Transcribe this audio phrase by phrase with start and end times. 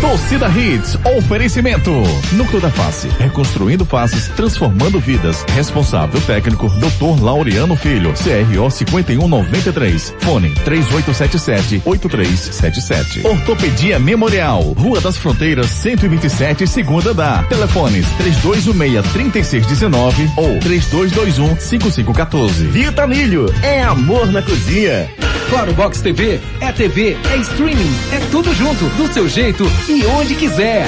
[0.00, 1.92] Torcida Hits, oferecimento.
[2.32, 5.44] Núcleo da Face, reconstruindo faces, transformando vidas.
[5.54, 7.22] Responsável técnico, Dr.
[7.22, 10.14] Laureano Filho, CRO 5193.
[10.20, 13.24] Fone 3877-8377.
[13.24, 17.42] Ortopedia Memorial, Rua das Fronteiras, 127, segunda da.
[17.44, 22.68] Telefones 3216-3619 ou 3221-5514.
[22.70, 25.08] Vitamilho, é amor na cozinha.
[25.48, 30.34] Claro Box TV é TV, é streaming, é tudo junto, do seu jeito e onde
[30.34, 30.86] quiser.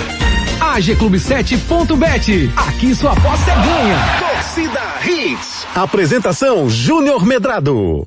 [0.60, 2.50] AGClube7.bet.
[2.56, 3.98] Aqui sua aposta é ganha.
[4.18, 5.66] Torcida Hits.
[5.74, 8.06] Apresentação Júnior Medrado.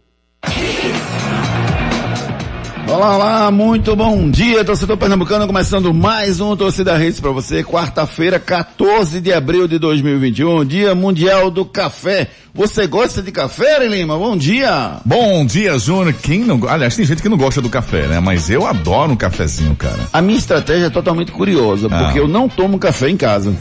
[2.94, 8.38] Olá, olá, muito bom dia, torcedor pernambucano, começando mais um Torcida Redes para você, quarta-feira,
[8.40, 12.28] 14 de abril de 2021, Dia Mundial do Café.
[12.54, 14.16] Você gosta de café, Ari Lima?
[14.16, 14.98] Bom dia!
[15.04, 16.14] Bom dia, Júnior.
[16.22, 18.20] Quem não, aliás, tem gente que não gosta do café, né?
[18.20, 19.98] Mas eu adoro um cafezinho, cara.
[20.14, 22.04] A minha estratégia é totalmente curiosa, Ah.
[22.04, 23.56] porque eu não tomo café em casa.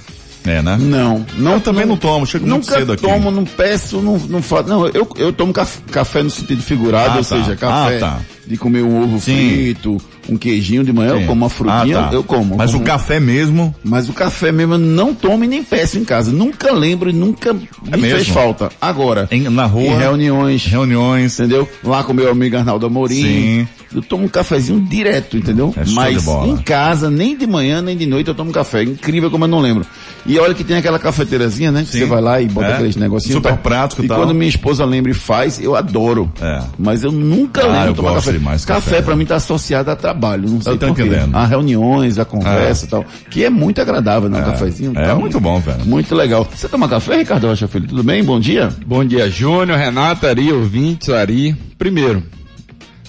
[0.45, 0.77] É, né?
[0.81, 1.53] Não, não.
[1.55, 3.03] Eu também não tomo, chego muito Nunca cedo aqui.
[3.03, 4.69] tomo, não peço, não, não faço.
[4.69, 7.37] Não, eu, eu tomo caf- café no sentido figurado, Ah, ou tá.
[7.37, 8.21] seja, café Ah, tá.
[8.47, 9.37] de comer um ovo Sim.
[9.37, 11.27] frito, um queijinho de manhã, eu Sim.
[11.27, 12.15] como uma frutinha, Ah, tá.
[12.15, 12.57] eu como.
[12.57, 15.63] Mas Eu o como- café mesmo, Mas o café mesmo eu não tomo e nem
[15.63, 16.31] peço em casa.
[16.33, 18.17] Nunca lembro e nunca me É mesmo?
[18.17, 18.71] fez falta.
[18.81, 21.69] Agora, em, na rua, em reuniões, reuniões, entendeu?
[21.83, 23.15] Lá com meu amigo Arnaldo Amorim.
[23.23, 23.69] Sim.
[23.95, 25.75] Eu tomo um cafezinho direto, entendeu?
[25.77, 28.83] É Mas em casa, nem de manhã, nem de noite eu tomo café.
[28.85, 29.85] Incrível como eu não lembro.
[30.25, 31.83] E olha que tem aquela cafeteirazinha, né?
[31.83, 31.99] Que Sim.
[31.99, 32.73] você vai lá e bota É.
[32.75, 33.35] aqueles negocinhos.
[33.35, 33.59] Super tal.
[33.59, 34.19] prático e E tal.
[34.19, 36.33] quando minha esposa lembra e faz, eu adoro.
[36.41, 36.63] É.
[36.79, 38.33] Mas eu nunca Ah, lembro eu tomar café.
[38.33, 39.03] café café.
[39.03, 41.03] pra mim tá associado a trabalho, não sei tô por quê.
[41.03, 41.35] entendendo.
[41.35, 43.05] A reuniões, a conversa e tal.
[43.31, 44.41] Que é muito agradável, né?
[44.41, 45.21] Um cafezinho é tal.
[45.21, 45.85] muito bom, velho.
[45.85, 46.47] Muito legal.
[46.55, 47.89] Você toma café, Ricardo Rocha Filho?
[47.89, 48.23] Tudo bem?
[48.23, 48.69] Bom dia.
[48.87, 51.55] Bom dia, Júnior, Renata, Ari, ouvintes, Ari.
[51.79, 52.23] Primeiro,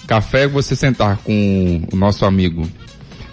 [0.06, 2.68] café você sentar com o nosso amigo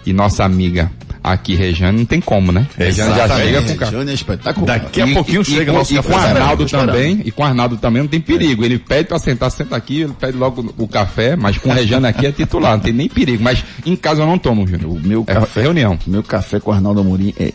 [0.04, 0.90] e nossa amiga
[1.22, 2.66] aqui, Rejane, não tem como, né?
[2.76, 3.92] Rejane já chega com café.
[3.92, 4.66] Jânio é espetacular.
[4.80, 6.08] Daqui a pouquinho chega e, nosso e café.
[6.10, 8.64] com o Arnaldo Esperando, também, e com o Arnaldo também não tem perigo.
[8.64, 12.06] Ele pede pra sentar, senta aqui, ele pede logo o café, mas com o Rejane
[12.06, 13.42] aqui é titular, não tem nem perigo.
[13.42, 14.90] Mas em casa eu não tomo, Júnior.
[14.92, 15.98] O meu É café, reunião.
[16.06, 17.52] meu café com Arnaldo Amorim é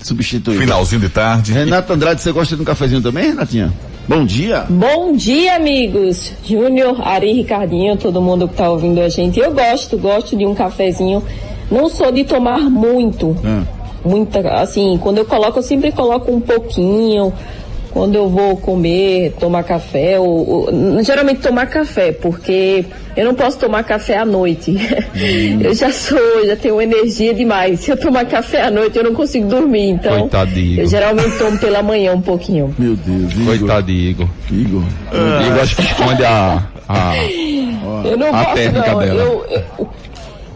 [0.00, 0.62] insubstituível.
[0.62, 1.52] Finalzinho de tarde.
[1.52, 3.72] Renato Andrade, você gosta de um cafezinho também, Renatinha?
[4.08, 4.64] Bom dia.
[4.68, 6.32] Bom dia, amigos.
[6.44, 9.40] Júnior, Ari, Ricardinho, todo mundo que tá ouvindo a gente.
[9.40, 11.22] Eu gosto, gosto de um cafezinho.
[11.70, 13.36] Não sou de tomar muito.
[13.44, 13.62] Ah.
[14.04, 17.32] Muita, assim, quando eu coloco, eu sempre coloco um pouquinho.
[17.90, 22.84] Quando eu vou comer, tomar café, ou, ou- geralmente tomar café, porque
[23.16, 24.76] eu não posso tomar café à noite.
[25.64, 27.80] Eu já sou, já tenho energia demais.
[27.80, 29.88] Se eu tomar café à noite, eu não consigo dormir.
[29.92, 30.82] Então, Coitadinho.
[30.82, 32.74] eu geralmente tomo pela manhã um pouquinho.
[32.78, 33.46] Meu Deus, Igor.
[33.58, 34.28] Coitado de Igor.
[34.52, 34.82] Igor.
[35.46, 37.14] Igor acho que esconde a, a,
[38.04, 38.98] Eu não A posso, técnica não.
[38.98, 39.22] dela.
[39.22, 39.46] Eu,
[39.78, 39.88] eu-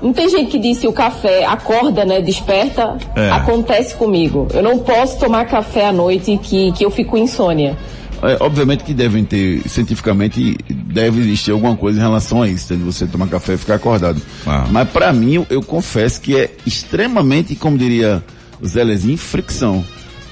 [0.02, 2.20] não tem gente que disse o café acorda, né?
[2.20, 2.96] Desperta.
[3.14, 3.30] É.
[3.30, 4.48] Acontece comigo.
[4.52, 7.76] Eu não posso tomar café à noite que, que eu fico com insônia.
[8.22, 12.82] É, obviamente que devem ter, cientificamente, deve existir alguma coisa em relação a isso, de
[12.82, 14.20] você tomar café e ficar acordado.
[14.46, 14.66] Ah.
[14.70, 18.22] Mas pra mim, eu, eu confesso que é extremamente, como diria
[18.60, 19.84] o Zelezinho, fricção.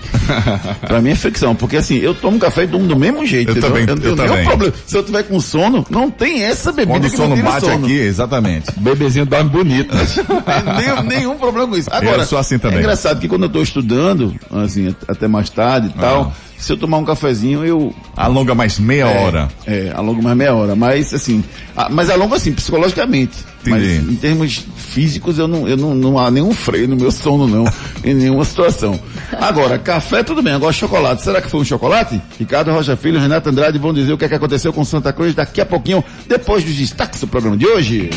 [0.87, 3.51] pra mim é fricção, porque assim, eu tomo café e durmo do mesmo jeito.
[3.51, 3.69] Eu entendeu?
[3.71, 4.47] também, eu não tenho eu nenhum também.
[4.47, 4.75] problema.
[4.87, 7.85] Se eu tiver com sono, não tem essa bebida Quando o sono bate sono.
[7.85, 8.67] aqui, exatamente.
[8.79, 9.95] bebezinho dorme bonito.
[10.79, 11.89] nenhum, nenhum problema com isso.
[11.93, 12.79] Agora, Eu sou assim também.
[12.79, 16.77] é engraçado que quando eu estou estudando, assim, até mais tarde e tal, se eu
[16.77, 19.49] tomar um cafezinho, eu Alonga mais meia é, hora.
[19.67, 20.75] É, alongo mais meia hora.
[20.75, 21.43] Mas assim,
[21.77, 23.39] a- mas alongo assim, psicologicamente.
[23.65, 24.13] Mas Entendi.
[24.13, 27.65] em termos físicos, eu não, eu não, não há nenhum freio no meu sono, não,
[28.05, 28.99] em nenhuma situação.
[29.41, 30.53] Agora, café, tudo bem.
[30.55, 31.23] Agora, chocolate.
[31.23, 32.21] Será que foi um chocolate?
[32.39, 35.35] Ricardo Rocha Filho, Renato Andrade vão dizer o que, é que aconteceu com Santa Cruz
[35.35, 38.11] daqui a pouquinho, depois dos destaques do programa de hoje.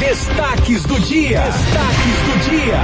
[0.00, 1.40] Destaques do dia.
[1.40, 2.80] Destaques do dia.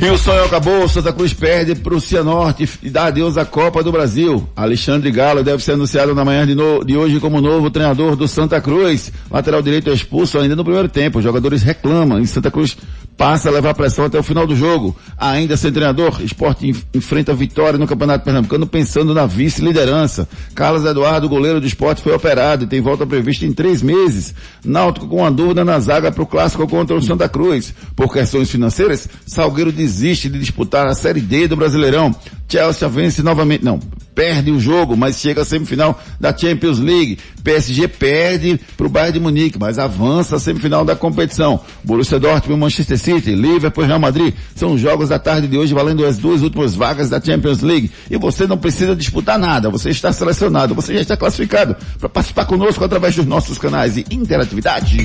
[0.00, 3.82] E o sonho acabou, Santa Cruz perde para o Cianorte e dá adeus à Copa
[3.82, 4.48] do Brasil.
[4.54, 8.28] Alexandre Galo deve ser anunciado na manhã de, no- de hoje como novo treinador do
[8.28, 9.10] Santa Cruz.
[9.28, 11.18] Lateral direito é expulso ainda no primeiro tempo.
[11.18, 12.76] Os jogadores reclamam e Santa Cruz
[13.16, 14.96] passa a levar pressão até o final do jogo.
[15.18, 20.28] Ainda sem treinador, esporte en- enfrenta a vitória no Campeonato Pernambucano pensando na vice-liderança.
[20.54, 24.32] Carlos Eduardo, goleiro do esporte, foi operado e tem volta prevista em três meses.
[24.64, 27.74] Náutico com uma dúvida na zaga para o clássico contra o Santa Cruz.
[27.96, 32.14] Por questões financeiras, Salgueiro desiste de disputar a Série D do Brasileirão.
[32.46, 33.78] Chelsea vence novamente, não,
[34.14, 37.18] perde o jogo, mas chega à semifinal da Champions League.
[37.42, 41.60] PSG perde para o Bayern de Munique, mas avança à semifinal da competição.
[41.84, 46.04] Borussia Dortmund, Manchester City, Liverpool, Real Madrid são os jogos da tarde de hoje valendo
[46.04, 47.90] as duas últimas vagas da Champions League.
[48.10, 52.44] E você não precisa disputar nada, você está selecionado, você já está classificado para participar
[52.44, 54.98] conosco através dos nossos canais de interatividade.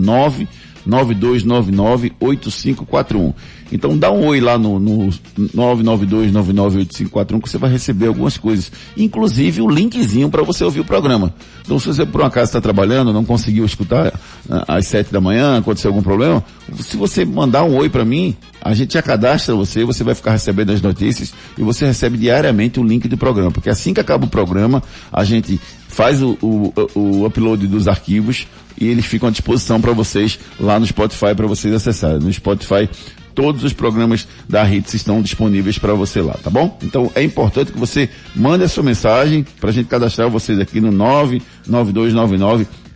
[0.87, 3.33] 992998541.
[3.71, 8.69] Então dá um oi lá no, no 992998541 que você vai receber algumas coisas.
[8.97, 11.33] Inclusive o linkzinho para você ouvir o programa.
[11.63, 14.11] Então se você por um acaso está trabalhando, não conseguiu escutar
[14.49, 16.43] ah, às sete da manhã, aconteceu algum problema,
[16.79, 20.31] se você mandar um oi para mim, a gente já cadastra você, você vai ficar
[20.31, 23.51] recebendo as notícias e você recebe diariamente o link do programa.
[23.51, 25.59] Porque assim que acaba o programa, a gente
[25.91, 28.47] faz o, o, o upload dos arquivos
[28.79, 32.19] e eles ficam à disposição para vocês lá no Spotify para vocês acessarem.
[32.19, 32.89] No Spotify
[33.35, 36.77] todos os programas da Hits estão disponíveis para você lá, tá bom?
[36.81, 40.79] Então é importante que você mande a sua mensagem para a gente cadastrar vocês aqui
[40.81, 40.91] no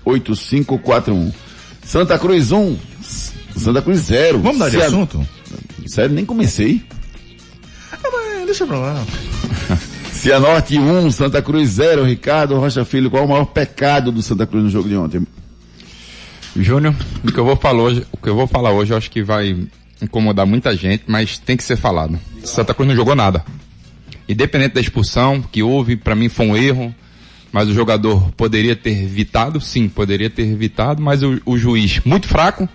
[0.06, 1.34] 992998541.
[1.84, 2.78] Santa Cruz 1,
[3.56, 4.40] Santa Cruz 0.
[4.40, 5.26] Vamos dar de assunto?
[5.86, 6.82] Sério, nem comecei.
[7.92, 9.06] Ah, mas deixa pra lá.
[10.26, 14.64] Cianorte 1, Santa Cruz 0, Ricardo Rocha Filho, qual o maior pecado do Santa Cruz
[14.64, 15.22] no jogo de ontem?
[16.56, 19.12] Júnior, o que eu vou falar hoje, o que eu vou falar hoje, eu acho
[19.12, 19.56] que vai
[20.02, 22.20] incomodar muita gente, mas tem que ser falado.
[22.44, 23.46] Santa Cruz não jogou nada.
[24.28, 26.96] Independente da expulsão que houve, para mim foi um erro,
[27.52, 32.28] mas o jogador poderia ter evitado, sim, poderia ter evitado, mas o, o juiz muito
[32.28, 32.68] fraco,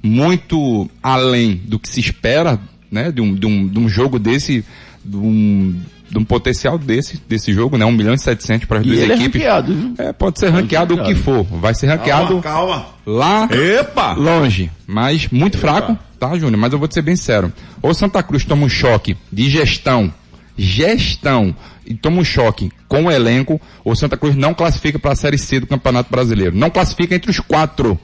[0.00, 4.64] muito além do que se espera, né, de um, de um, de um jogo desse,
[5.04, 7.84] de um, de um potencial desse, desse jogo, né?
[7.84, 9.42] 1 milhão e 700 para as duas ele equipes.
[9.42, 9.94] É, ranqueado, viu?
[9.98, 11.44] é, pode ser ranqueado, o que for.
[11.44, 12.86] Vai ser ranqueado calma, calma.
[13.06, 14.12] lá Epa!
[14.12, 14.70] longe.
[14.86, 16.58] Mas muito fraco, tá, Júnior?
[16.58, 17.52] Mas eu vou te ser bem sério.
[17.80, 20.12] Ou Santa Cruz toma um choque de gestão,
[20.56, 21.54] gestão,
[21.86, 25.38] e toma um choque com o elenco, ou Santa Cruz não classifica para a Série
[25.38, 26.56] C do Campeonato Brasileiro.
[26.56, 27.98] Não classifica entre os quatro.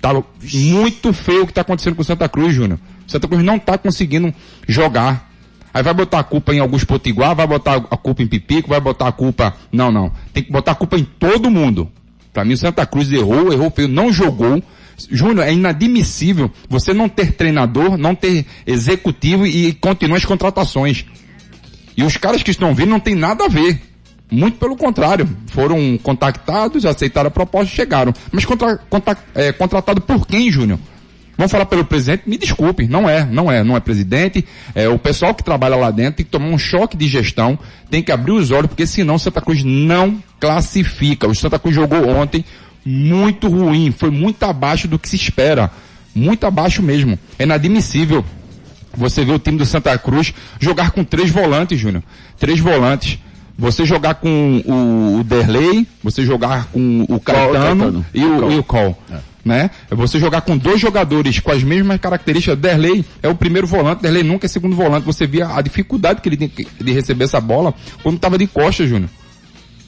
[0.00, 0.10] Tá
[0.52, 2.78] muito feio o que está acontecendo com o Santa Cruz, Júnior.
[3.06, 4.32] Santa Cruz não está conseguindo
[4.68, 5.30] jogar.
[5.74, 8.80] Aí vai botar a culpa em alguns potiguar, vai botar a culpa em Pipico, vai
[8.80, 9.52] botar a culpa.
[9.72, 10.12] Não, não.
[10.32, 11.90] Tem que botar a culpa em todo mundo.
[12.32, 14.62] Para mim o Santa Cruz errou, errou feio, não jogou.
[15.10, 21.04] Júnior, é inadmissível você não ter treinador, não ter executivo e continuar as contratações.
[21.96, 23.80] E os caras que estão vindo não tem nada a ver.
[24.30, 25.28] Muito pelo contrário.
[25.48, 28.14] Foram contactados, aceitaram a proposta e chegaram.
[28.30, 30.78] Mas contra, contra, é, contratado por quem, Júnior?
[31.36, 32.22] Vamos falar pelo presidente?
[32.26, 34.44] Me desculpe, não é, não é, não é presidente.
[34.74, 37.58] É o pessoal que trabalha lá dentro tem que tomar um choque de gestão,
[37.90, 41.26] tem que abrir os olhos, porque senão o Santa Cruz não classifica.
[41.26, 42.44] O Santa Cruz jogou ontem
[42.84, 45.70] muito ruim, foi muito abaixo do que se espera.
[46.14, 47.18] Muito abaixo mesmo.
[47.36, 48.24] É inadmissível
[48.96, 52.04] você ver o time do Santa Cruz jogar com três volantes, Júnior.
[52.38, 53.18] Três volantes.
[53.56, 59.00] Você jogar com o, Derlei, você jogar com o Caetano, e o, e o Col.
[59.10, 59.70] É né?
[59.90, 62.58] É você jogar com dois jogadores com as mesmas características.
[62.58, 65.04] Derlei é o primeiro volante, Derlei nunca é segundo volante.
[65.04, 68.86] Você via a dificuldade que ele tem de receber essa bola quando estava de costa,
[68.86, 69.10] Júnior.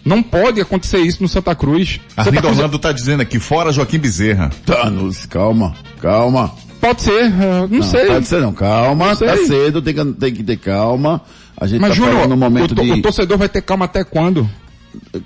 [0.04, 2.00] Não pode acontecer isso no Santa Cruz.
[2.16, 2.56] Arlindo Cruz...
[2.56, 4.50] Orlando tá dizendo aqui, fora Joaquim Bezerra.
[4.64, 6.54] Thanos, calma, calma.
[6.80, 8.06] Pode ser, não, não sei.
[8.06, 11.22] Pode ser não, calma, não tá cedo, tem que, tem que ter calma.
[11.56, 12.92] A gente Mas, tá Júnior, no momento o, to, de...
[12.92, 14.48] o torcedor vai ter calma até quando?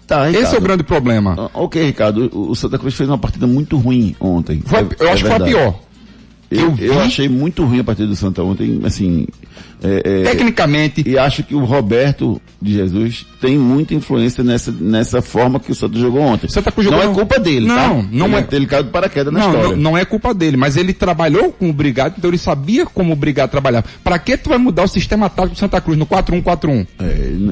[0.07, 1.35] Tá, Esse é o grande problema.
[1.39, 2.31] Ah, ok, Ricardo.
[2.33, 4.63] O Santa Cruz fez uma partida muito ruim ontem.
[4.65, 5.81] Foi, é, eu acho que foi a pior.
[6.51, 9.27] Eu, eu, eu, achei muito ruim a partida do Santa ontem, assim.
[9.83, 11.03] É, é, Tecnicamente.
[11.07, 15.75] E acho que o Roberto de Jesus tem muita influência nessa, nessa forma que o
[15.75, 16.49] Santos jogou ontem.
[16.49, 18.09] Santa Cruz não jogou- é culpa dele, Não, tá?
[18.13, 18.47] não Ele é.
[18.53, 19.69] Ele caiu de paraquedas na Não, história.
[19.71, 23.13] não, não é culpa dele, mas ele trabalhou com o Brigado, então ele sabia como
[23.15, 23.87] o Brigado trabalhava.
[24.05, 26.87] Pra que tu vai mudar o sistema tático do Santa Cruz no 4-1-4-1?
[26.99, 27.05] É,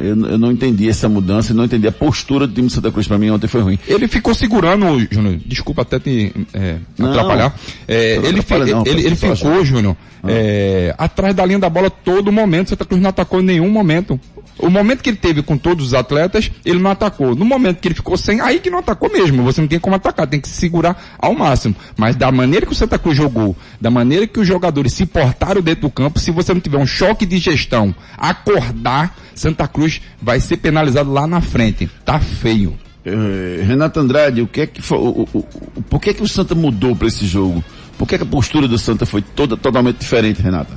[0.02, 3.08] eu, eu não entendi essa mudança, não entendi a postura do time do Santa Cruz
[3.08, 3.78] pra mim ontem foi ruim.
[3.88, 7.54] Ele ficou segurando, Júnior, desculpa até te é, Não, atrapalhar.
[7.86, 9.64] É, não ele, atrapalha não, ele, ele só ficou.
[9.64, 11.88] Júnior, é, atrás da linha da bola
[12.18, 12.70] todo momento.
[12.70, 14.18] Santa Cruz não atacou em nenhum momento.
[14.58, 17.34] O momento que ele teve com todos os atletas, ele não atacou.
[17.36, 19.44] No momento que ele ficou sem, aí que não atacou mesmo.
[19.44, 21.76] Você não tem como atacar, tem que se segurar ao máximo.
[21.96, 25.62] Mas da maneira que o Santa Cruz jogou, da maneira que os jogadores se portaram
[25.62, 30.40] dentro do campo, se você não tiver um choque de gestão, acordar, Santa Cruz vai
[30.40, 31.88] ser penalizado lá na frente.
[32.04, 32.76] Tá feio.
[33.04, 35.38] Eh, Renato Andrade, o que é que foi, o, o-
[35.76, 37.62] o- por que é que o Santa mudou para esse jogo?
[37.96, 40.72] Por que, é que a postura do Santa foi toda totalmente diferente, Renata?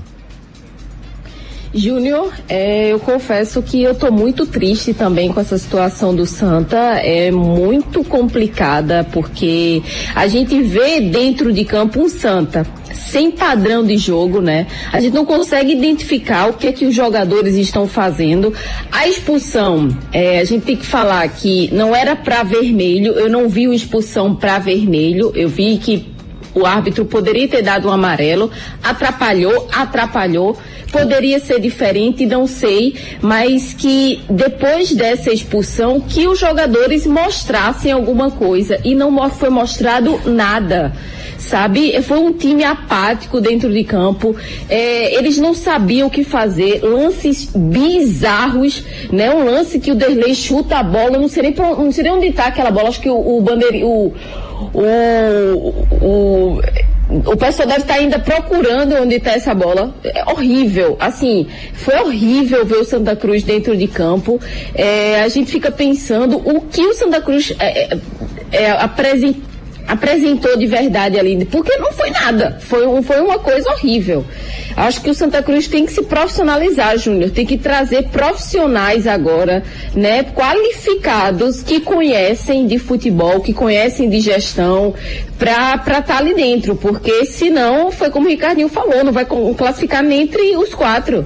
[1.73, 6.77] Júnior, é, eu confesso que eu tô muito triste também com essa situação do Santa.
[6.77, 9.81] É muito complicada porque
[10.13, 14.67] a gente vê dentro de campo um Santa sem padrão de jogo, né?
[14.91, 18.53] A gente não consegue identificar o que é que os jogadores estão fazendo.
[18.91, 23.13] A expulsão, é, a gente tem que falar que não era para vermelho.
[23.13, 25.31] Eu não vi uma expulsão para vermelho.
[25.35, 26.10] Eu vi que
[26.53, 28.51] o árbitro poderia ter dado um amarelo,
[28.83, 30.57] atrapalhou, atrapalhou.
[30.91, 38.29] Poderia ser diferente, não sei, mas que depois dessa expulsão, que os jogadores mostrassem alguma
[38.29, 40.91] coisa e não foi mostrado nada.
[41.41, 44.35] Sabe, foi um time apático dentro de campo.
[44.69, 46.81] É, eles não sabiam o que fazer.
[46.83, 49.33] Lances bizarros, né?
[49.33, 51.17] Um lance que o Derlei chuta a bola.
[51.17, 52.89] Não sei nem, pra, não sei nem onde tá aquela bola.
[52.89, 53.43] Acho que o, o
[53.83, 54.13] o,
[54.73, 56.61] o, o,
[57.31, 59.93] o pessoal deve estar ainda procurando onde está essa bola.
[60.03, 60.95] É horrível.
[60.99, 64.39] Assim, foi horrível ver o Santa Cruz dentro de campo.
[64.73, 67.99] É, a gente fica pensando o que o Santa Cruz é, é,
[68.51, 69.41] é, apresen-
[69.91, 74.23] apresentou de verdade ali, porque não foi nada, foi, foi uma coisa horrível.
[74.77, 79.61] Acho que o Santa Cruz tem que se profissionalizar, Júnior, tem que trazer profissionais agora,
[79.93, 84.93] né, qualificados que conhecem de futebol, que conhecem de gestão,
[85.37, 89.25] pra estar ali dentro, porque senão, foi como o Ricardinho falou, não vai
[89.57, 91.25] classificar nem entre os quatro.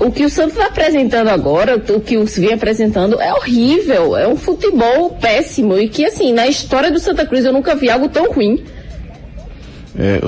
[0.00, 4.16] O que o Santos está apresentando agora, o que o vem apresentando, é horrível.
[4.16, 5.76] É um futebol péssimo.
[5.78, 8.64] E que, assim, na história do Santa Cruz eu nunca vi algo tão ruim.
[9.94, 10.20] É,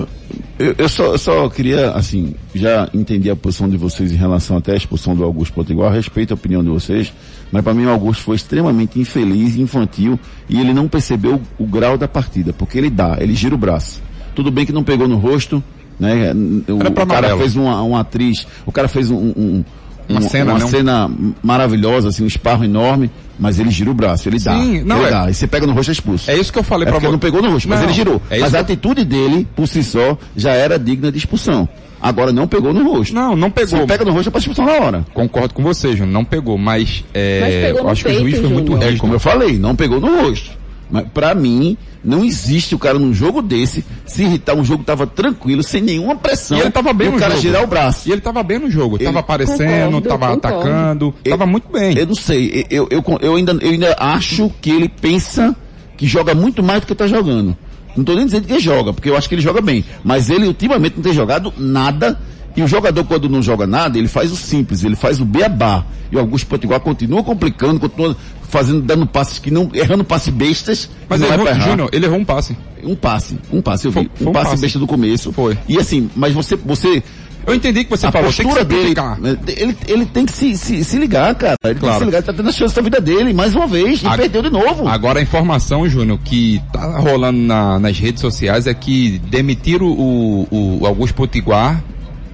[0.59, 4.59] eu, eu só, eu só queria, assim, já entender a posição de vocês em relação
[4.59, 7.13] até à expulsão do Augusto Potiguar, respeito a opinião de vocês,
[7.51, 11.97] mas para mim o Augusto foi extremamente infeliz, infantil, e ele não percebeu o, grau
[11.97, 14.03] da partida, porque ele dá, ele gira o braço.
[14.35, 15.65] Tudo bem que não pegou no rosto,
[16.03, 16.33] né?
[16.69, 17.39] O, Era pra o cara amarelo.
[17.41, 19.65] fez uma, uma atriz, o cara fez um, um-
[20.09, 20.67] Uma um- cena, uma né?
[20.67, 21.11] Cena
[21.43, 24.55] maravilhosa, assim, um esparro enorme, mas ele gira o braço, ele dá.
[24.59, 25.31] Sim, não, ele é- dá.
[25.31, 26.31] E você pega no rosto é expulso.
[26.31, 27.13] É isso que eu falei É pra porque você.
[27.13, 28.21] não pegou no rosto, mas Não, ele girou.
[28.29, 31.69] é mas que a eu- atitude dele, por si só, já era digna de expulsão.
[32.01, 33.15] Agora não pegou no rosto.
[33.15, 33.79] Não, não pegou.
[33.81, 35.07] Se pega no rosto é pra expulsão na hora.
[35.15, 38.39] Concordo com você, Júnior, não pegou, mas, é, Mas pegou acho que o peito, juiz
[38.41, 38.93] foi muito Júnior.
[38.93, 40.51] É como eu falei, não pegou no rosto.
[40.93, 44.55] Mas pra mim, não existe o cara num jogo desse se irritar.
[44.55, 46.59] Um jogo tava tranquilo, sem nenhuma pressão.
[46.59, 47.43] E ele tava bem e no o cara jogo.
[47.43, 48.09] girar o braço.
[48.09, 49.59] E ele tava bem no jogo, Ele- tava aparecendo,
[49.97, 50.47] Concordo, tava concordo.
[50.59, 51.97] atacando, Eu- tava muito bem.
[51.99, 55.57] Eu não sei, eu, eu, eu ainda, eu ainda acho que ele pensa
[55.97, 57.57] que joga muito mais do que tá jogando.
[57.97, 59.85] Não tô nem dizendo que ele joga, porque eu acho que ele joga bem.
[60.05, 62.19] Mas ele ultimamente não tem jogado nada.
[62.57, 65.85] E o jogador, quando não joga nada, ele faz o simples, ele faz o beabá.
[66.11, 68.15] E o Augusto Potiguar continua complicando, continua
[68.49, 70.91] fazendo, dando passes que não, errando passes bestas.
[71.09, 71.55] Mas ele é errou.
[71.55, 72.57] Júnior, ele errou um passe.
[72.85, 73.95] Um passe, um passe, eu vi.
[74.01, 74.63] Foi- foi um, um passe, passe.
[74.63, 75.33] besta do começo.
[75.33, 75.57] Foi.
[75.69, 77.03] E assim, mas você, você,
[77.47, 80.57] Eu entendi que você a falou, tem postura dele, né, ele, ele tem que se,
[80.57, 81.57] se, se ligar, cara.
[81.65, 81.95] Ele tem Claro.
[81.95, 84.07] que se ligar, ele tá tendo a chance da vida dele, mais uma vez, e
[84.07, 84.87] A- perdeu de novo.
[84.87, 90.47] Agora a informação, Júnior, que tá rolando na- nas redes sociais é que demitiram o,
[90.81, 91.83] o Augusto Potiguar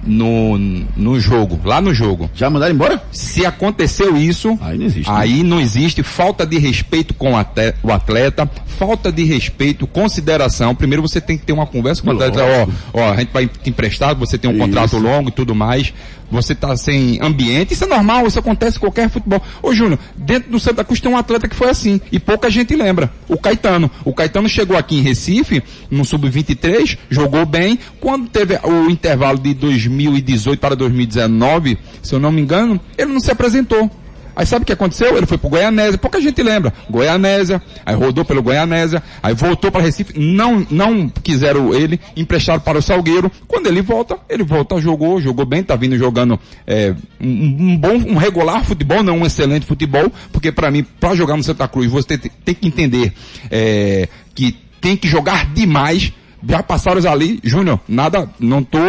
[0.05, 0.57] no,
[0.95, 2.29] no jogo, lá no jogo.
[2.33, 3.01] Já mandaram embora?
[3.11, 5.09] Se aconteceu isso, Aí não existe.
[5.09, 5.15] né?
[5.17, 10.73] aí não existe falta de respeito com o atleta, falta de respeito, consideração.
[10.75, 13.47] Primeiro você tem que ter uma conversa com o atleta, ó, ó, a gente vai
[13.47, 14.63] te emprestar, você tem um Isso.
[14.63, 15.93] contrato longo e tudo mais.
[16.31, 19.41] Você tá sem ambiente, isso é normal, isso acontece em qualquer futebol.
[19.61, 22.75] Ô Júnior, dentro do Santa Cruz tem um atleta que foi assim, e pouca gente
[22.75, 23.11] lembra.
[23.27, 23.89] O Caetano.
[24.05, 27.79] O Caetano chegou aqui em Recife, no Sub-23, jogou bem.
[27.99, 33.19] Quando teve o intervalo de 2018 para 2019, se eu não me engano, ele não
[33.19, 33.89] se apresentou.
[34.35, 35.17] Aí sabe o que aconteceu?
[35.17, 36.73] Ele foi pro Goianésia, pouca gente lembra.
[36.89, 42.77] Goianésia, aí rodou pelo Goianésia, aí voltou para Recife, não, não quiseram ele, emprestaram para
[42.77, 43.31] o Salgueiro.
[43.47, 47.93] Quando ele volta, ele volta, jogou, jogou bem, tá vindo jogando é, um, um bom,
[47.93, 51.91] um regular futebol, não um excelente futebol, porque para mim, para jogar no Santa Cruz,
[51.91, 53.13] você tem, tem que entender
[53.51, 56.13] é, que tem que jogar demais.
[56.47, 58.79] Já passaram ali, Júnior, nada, não tô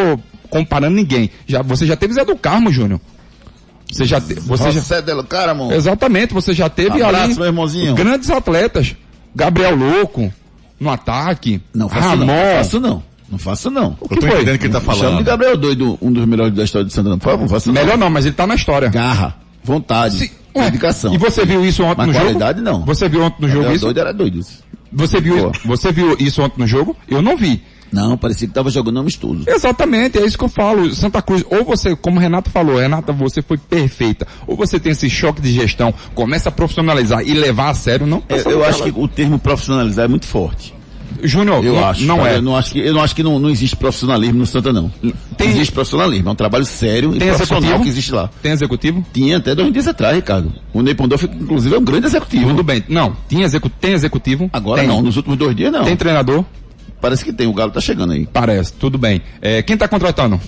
[0.49, 1.31] comparando ninguém.
[1.47, 3.01] Já, você já teve Zé do Carmo, Júnior.
[3.93, 4.81] Você já, te, você já,
[5.73, 8.95] é exatamente, você já teve Abraço, ali grandes atletas.
[9.35, 10.33] Gabriel Louco,
[10.79, 11.61] no ataque.
[11.75, 12.25] Não faço Ramon.
[12.27, 12.35] não.
[12.35, 13.03] Não faço não.
[13.31, 13.97] Não faço não.
[14.01, 14.29] O que foi?
[14.31, 15.25] entendendo o que ele tá Chama de falando.
[15.25, 18.35] Gabriel Doido, um dos melhores da história de favor, não faço Melhor não, mas ele
[18.35, 18.89] tá na história.
[18.89, 21.15] Garra, vontade, Se- Ué, dedicação.
[21.15, 22.25] E você viu isso ontem Mas no jogo?
[22.27, 22.85] qualidade, não.
[22.85, 23.85] Você viu ontem no jogo Gabriel isso?
[23.85, 24.41] Doido era doido.
[24.93, 26.97] Você viu, você viu isso ontem no jogo?
[27.07, 27.63] Eu não vi.
[27.93, 29.45] Não, parecia que tava jogando amistoso.
[29.47, 30.93] Exatamente, é isso que eu falo.
[30.95, 34.27] Santa Cruz, ou você, como o Renato falou, Renata, você foi perfeita.
[34.47, 38.23] Ou você tem esse choque de gestão, começa a profissionalizar e levar a sério, não?
[38.29, 40.75] Eu, eu acho que o termo profissionalizar é muito forte.
[41.23, 42.05] Júnior, Eu não, acho.
[42.07, 42.37] não cara, é.
[42.37, 44.89] Eu não acho que, eu não, acho que não, não existe profissionalismo no Santa, não.
[45.37, 46.29] Tem- Não existe profissionalismo.
[46.29, 47.83] É um trabalho sério e Tem profissional executivo?
[47.85, 48.31] que existe lá.
[48.41, 49.05] Tem executivo?
[49.13, 50.51] Tinha até dois dias atrás, Ricardo.
[50.73, 52.49] O Ney Pandolfo, inclusive, é um grande executivo.
[52.51, 52.85] Tudo bem.
[52.89, 54.49] Não, tinha execu tem executivo?
[54.53, 54.89] Agora Tem.
[54.89, 55.85] não, nos últimos dois dias não.
[55.85, 56.43] Tem treinador?
[57.01, 58.27] Parece que tem, o Galo tá chegando aí.
[58.27, 59.23] Parece, tudo bem.
[59.41, 60.41] É, quem tá contratando?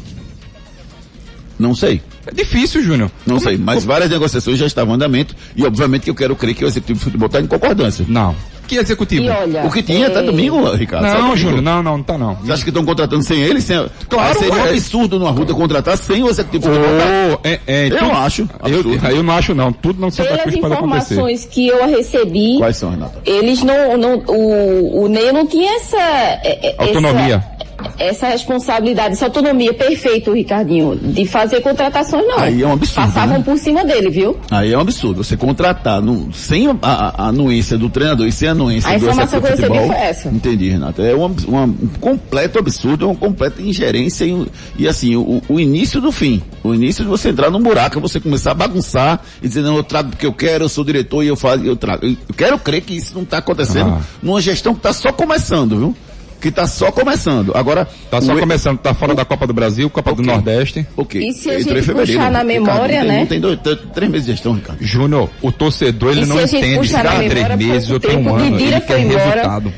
[1.63, 2.03] Não sei.
[2.27, 3.11] É difícil, Júnior.
[3.27, 6.35] Não Como- sei, mas várias negociações já estavam em andamento e obviamente que eu quero
[6.37, 8.05] crer que o executivo de futebol está em concordância.
[8.09, 8.35] Não.
[8.67, 9.25] Que executivo?
[9.25, 9.65] E olha.
[9.67, 11.05] O que tinha até é, domingo, Ricardo.
[11.05, 11.37] Não, domingo.
[11.37, 12.37] Júnior, não, não, não tá não.
[12.37, 13.61] Você acha que estão contratando sem ele?
[13.61, 13.77] Sem...
[14.09, 14.71] Claro, Ah, seria um ué.
[14.71, 17.41] absurdo no Arruda contratar sem o executivo de futebol.
[17.45, 18.49] É, é, Eu tudo- acho Eu,
[18.81, 19.07] absurdo.
[19.11, 19.73] eu não acho não.
[19.73, 21.15] Tudo não Santa Pelas pode acontecer.
[21.15, 23.19] informações que eu recebi, Quais são, Renata?
[23.27, 27.45] eles não, não o, o Ney não tinha essa é, é, Autonomia.
[27.59, 27.62] essa,
[27.99, 32.39] essa responsabilidade, essa autonomia perfeita, Ricardinho, de fazer contratações não.
[32.39, 33.45] Aí é um absurdo, Passavam né?
[33.45, 34.37] por cima dele, viu?
[34.51, 35.23] Aí é um absurdo.
[35.25, 39.05] Você contratar no- sem a, a- anuência do treinador e sem a anuência A do
[39.05, 40.29] informação que eu recebi foi essa.
[40.29, 41.03] Entendi, Renata.
[41.03, 44.47] É uma- uma- um completo absurdo, é uma completa ingerência e,
[44.79, 46.43] e assim, o, o início do fim.
[46.63, 49.83] O início de você entrar num buraco, você começar a bagunçar e dizer, não, eu
[49.85, 52.05] trago porque eu quero, eu sou diretor e eu faço, eu trago.
[52.07, 54.01] Eu quero crer que isso não está acontecendo Ah.
[54.23, 55.97] numa gestão que está só começando, viu?
[56.43, 57.53] Que está só começando.
[57.57, 60.27] Agora, Tá só o- começando, tá fora da Copa do Brasil, Copa do Ok.
[60.35, 60.87] Nordeste.
[60.97, 61.23] Ok.
[61.27, 63.19] E se a Entrou gente em fevereiro, puxar na Ricardo, memória, não tem, né?
[63.21, 63.59] Não tem dois,
[63.95, 64.85] três meses de gestão, Ricardo.
[64.85, 68.59] Júnior, o torcedor ele E não entende dá três meses ou pouco tem um ano.
[68.59, 69.25] Didira Ele quer foi embora.
[69.35, 69.73] resultado.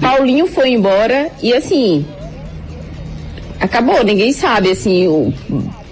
[0.00, 2.04] Paulinho foi embora e assim
[3.60, 5.32] acabou, ninguém sabe assim o,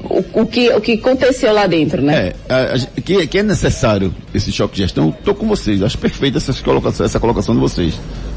[0.05, 2.33] o, o que o que aconteceu lá dentro, né?
[2.49, 5.97] É, a- a- que, que é necessário esse choque de gestão, tô com vocês, acho
[5.99, 7.95] perfeita essa colocação, essa colocação de vocês.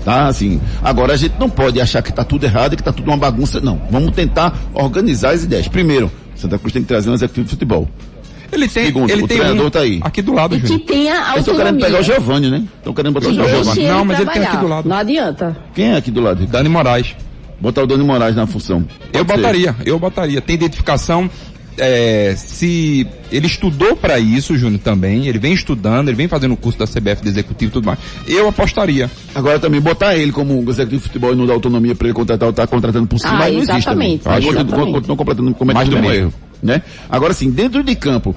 [0.07, 2.93] Tá, assim, agora a gente não pode achar que tá tudo errado e que tá
[2.93, 3.81] tudo uma bagunça, não.
[3.91, 5.67] Vamos tentar organizar as ideias.
[5.67, 7.89] Primeiro, Santa Cruz tem que trazer um executivo de futebol.
[8.49, 9.99] Ele tem, Segundo, ele o tem treinador um tá aí.
[10.01, 11.85] aqui do lado, E que tenha Eles estão querendo autonomia.
[11.87, 12.63] pegar o Giovanni, né?
[12.77, 13.83] Estão querendo botar o Giovanni.
[13.85, 14.47] Não, mas ele tem trabalhar.
[14.47, 14.87] aqui do lado.
[14.87, 15.57] Não adianta.
[15.75, 16.45] Quem é aqui do lado?
[16.47, 17.13] Dani Moraes.
[17.59, 18.85] Botar o Dani Moraes na função.
[19.11, 19.45] Eu Pode ser.
[19.45, 20.39] botaria, eu botaria.
[20.39, 21.29] Tem identificação.
[21.77, 26.57] É, se ele estudou para isso, Júnior, também, ele vem estudando, ele vem fazendo o
[26.57, 27.99] curso da CBF de executivo e tudo mais.
[28.27, 29.09] Eu apostaria.
[29.35, 32.51] Agora também botar ele como executivo de futebol e não dar autonomia para ele contratar,
[32.53, 34.13] tá contratando por cima, Ah, aí não existe também.
[34.15, 34.93] exatamente, Aí continua- exatamente.
[34.93, 36.81] continua completando, cometendo Mais o do mesmo erro, né?
[37.09, 38.35] Agora sim, dentro de campo,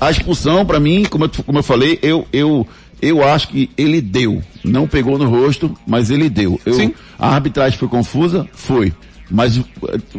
[0.00, 2.66] a expulsão para mim, como eu, como eu falei, eu, eu,
[3.02, 4.42] eu acho que ele deu.
[4.64, 6.60] Não pegou no rosto, mas ele deu.
[6.64, 6.94] Eu, Sim.
[7.18, 8.46] A arbitragem foi confusa?
[8.52, 8.92] Foi.
[9.30, 9.62] Mas eh,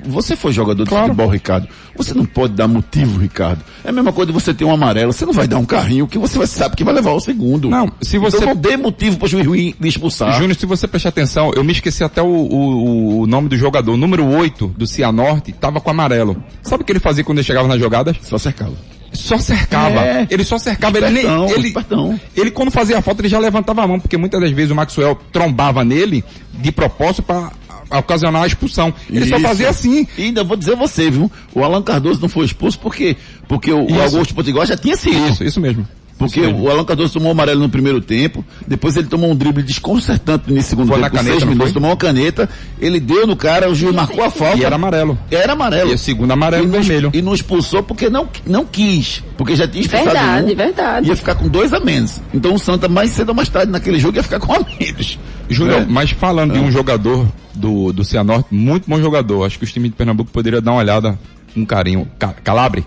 [0.06, 1.08] você foi jogador de Claro.
[1.08, 1.68] futebol, Ricardo.
[1.96, 3.64] Você não pode dar motivo, Ricardo.
[3.84, 5.12] É a mesma coisa de você ter um amarelo.
[5.12, 7.70] Você não vai dar um carrinho que você vai, sabe que vai levar o segundo.
[7.70, 10.34] Não, se você- Então não dê motivo para o juiz ruim expulsar.
[10.38, 13.94] Júnior, se você prestar atenção, eu me esqueci até o, o, o nome do jogador.
[13.94, 16.42] O número 8 do Cianorte tava com amarelo.
[16.62, 18.16] Sabe o que ele fazia quando ele chegava nas jogadas?
[18.22, 18.74] Só cercava.
[19.12, 20.02] Só cercava.
[20.02, 20.28] É.
[20.30, 20.98] Ele só cercava.
[21.00, 22.20] Ele, nem, Espertão, ele, espertão.
[22.38, 24.76] ele, quando fazia a falta, ele já levantava a mão, porque muitas das vezes o
[24.76, 27.52] Maxwell trombava nele de propósito para
[27.98, 28.94] ocasionar a expulsão.
[29.10, 29.48] Ele só Isso.
[29.48, 30.08] fazia assim.
[30.18, 31.32] E ainda vou dizer você, viu?
[31.54, 34.02] O Alan Cardoso não foi expulso porque, porque o, o.
[34.02, 35.28] Augusto Potiguar já tinha sido.
[35.28, 35.88] Isso, isso mesmo.
[36.20, 36.62] Porque mesmo.
[36.64, 40.52] o Alan Cardoso tomou o amarelo no primeiro tempo, depois ele tomou um drible desconcertante
[40.52, 41.74] nesse segundo Foi tempo, na caneta, seis minutos, foi?
[41.74, 44.58] tomou uma caneta, ele deu no cara, o juiz marcou a falta.
[44.58, 45.18] E era amarelo.
[45.32, 45.90] Era amarelo.
[45.92, 47.10] E o segundo amarelo e não, vermelho.
[47.14, 49.24] E não expulsou porque não, não quis.
[49.38, 51.08] Porque já tinha expulsado Verdade, um, verdade.
[51.08, 52.22] Ia ficar com dois a menos.
[52.34, 55.18] Então o Santa, mais cedo ou mais tarde naquele jogo, ia ficar com a menos.
[55.50, 55.86] Júnior, É.
[55.88, 59.46] mas falando de um jogador do, do Cianorte, muito bom jogador.
[59.46, 61.18] Acho que os times de Pernambuco poderiam dar uma olhada
[61.54, 62.06] com carinho.
[62.20, 62.86] Ca- Calabre,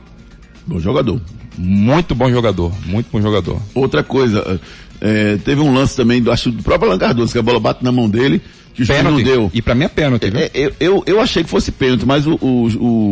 [0.67, 1.21] Bom jogador.
[1.57, 2.73] Muito bom jogador.
[2.87, 3.61] Muito bom jogador.
[3.75, 4.61] Outra coisa,
[5.01, 7.83] é, teve um lance também, do, acho do próprio Alan Cardoso, que a bola bate
[7.85, 8.41] na mão dele,
[8.75, 9.51] que o juiz não deu.
[9.53, 10.41] E pra mim é pênalti, viu?
[10.41, 12.67] É, eu, eu, eu achei que fosse pênalti, mas o, o,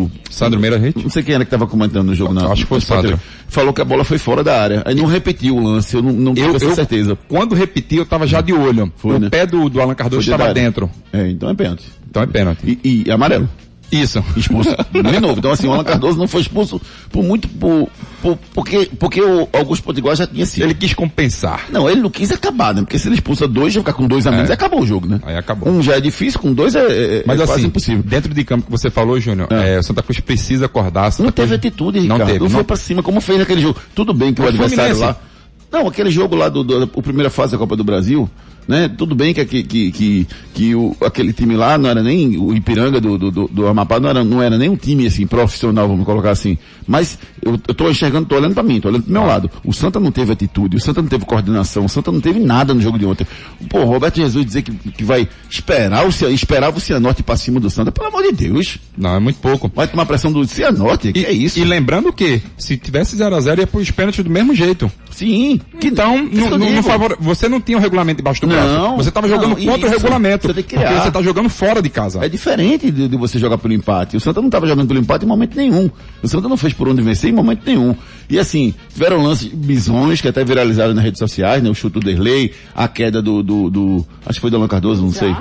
[0.04, 2.50] o- Sandro Meira não sei quem era que tava comentando no jogo, não.
[2.50, 3.20] Acho que foi o Sandro.
[3.48, 4.82] Falou que a bola foi fora da área.
[4.86, 7.18] Aí não repetiu o lance, eu não, não essa eu, certeza.
[7.28, 8.90] quando repeti, eu tava já de olho.
[8.96, 9.28] Foi, o né?
[9.28, 10.88] pé do, do Alan Cardoso estava dentro.
[11.12, 11.84] É, então é pênalti.
[12.08, 12.78] Então é pênalti.
[12.82, 13.48] E, e amarelo.
[13.92, 14.22] Isso.
[14.36, 15.38] expulso de novo.
[15.38, 17.88] Então assim, o Alan Cardoso não foi expulso por muito, por,
[18.22, 20.64] por- porque, porque o Augusto Potiguar já tinha sido.
[20.64, 21.66] Ele quis compensar.
[21.70, 22.82] Não, ele não quis acabar, né?
[22.82, 24.52] Porque se ele expulsa dois, já ficar com dois a menos, É.
[24.52, 25.20] acabou o jogo, né?
[25.24, 25.68] Aí acabou.
[25.72, 28.02] Um já é difícil, com dois é, é- Mas é quase assim, impossível.
[28.04, 29.74] dentro de campo que você falou, Júnior, É.
[29.74, 31.10] é, o Santa Cruz precisa acordar.
[31.10, 32.26] Santa Não teve Cruz- atitude, Não Ricardo.
[32.26, 32.38] teve.
[32.44, 33.78] Não, foi Não, pra cima, como fez naquele jogo.
[33.94, 35.18] Tudo bem que o O adversário Fluminense.
[35.20, 35.80] lá.
[35.80, 38.28] Não, aquele jogo lá do, do, do primeira fase da Copa do Brasil,
[38.70, 38.88] né?
[38.88, 42.54] Tudo bem que, que, que, que, que o, aquele time lá não era nem o
[42.54, 46.06] Ipiranga do, do, do, Amapá, não era, não era nem um time assim, profissional, vamos
[46.06, 46.56] colocar assim.
[46.86, 49.50] Mas eu, eu tô enxergando, tô olhando pra mim, tô olhando pro meu lado.
[49.64, 52.72] O Santa não teve atitude, o Santa não teve coordenação, o Santa não teve nada
[52.72, 53.26] no jogo de ontem.
[53.68, 57.68] Pô, Roberto Jesus dizer que, que vai esperar o, esperava o Cianorte pra cima do
[57.68, 58.78] Santa, pelo amor de Deus.
[58.96, 59.70] não, é muito pouco.
[59.74, 61.58] Vai tomar pressão do Cianorte, que é isso?
[61.58, 64.90] E lembrando que, se tivesse 0x0, ia pros pênaltis do mesmo jeito.
[65.10, 65.60] Sim.
[65.80, 66.82] Que, Então, que não, eu não, não digo.
[66.82, 68.96] favore- você não tinha o regulamento debaixo do Não, braço.
[68.96, 70.46] Você estava jogando não, contra o regulamento.
[70.46, 71.02] Você tem que porque criar.
[71.02, 72.24] você está jogando fora de casa.
[72.24, 74.16] É diferente de, de você jogar pelo empate.
[74.16, 75.90] O Santa não estava jogando pelo empate em momento nenhum.
[76.22, 77.94] O Santa não fez por onde vencer em momento nenhum.
[78.28, 81.68] E assim, tiveram lances bizonhos que até viralizaram nas redes sociais, né?
[81.70, 85.02] O chute do Derlei, a queda do, do, do- acho que foi do Alan Cardoso,
[85.02, 85.34] não sei,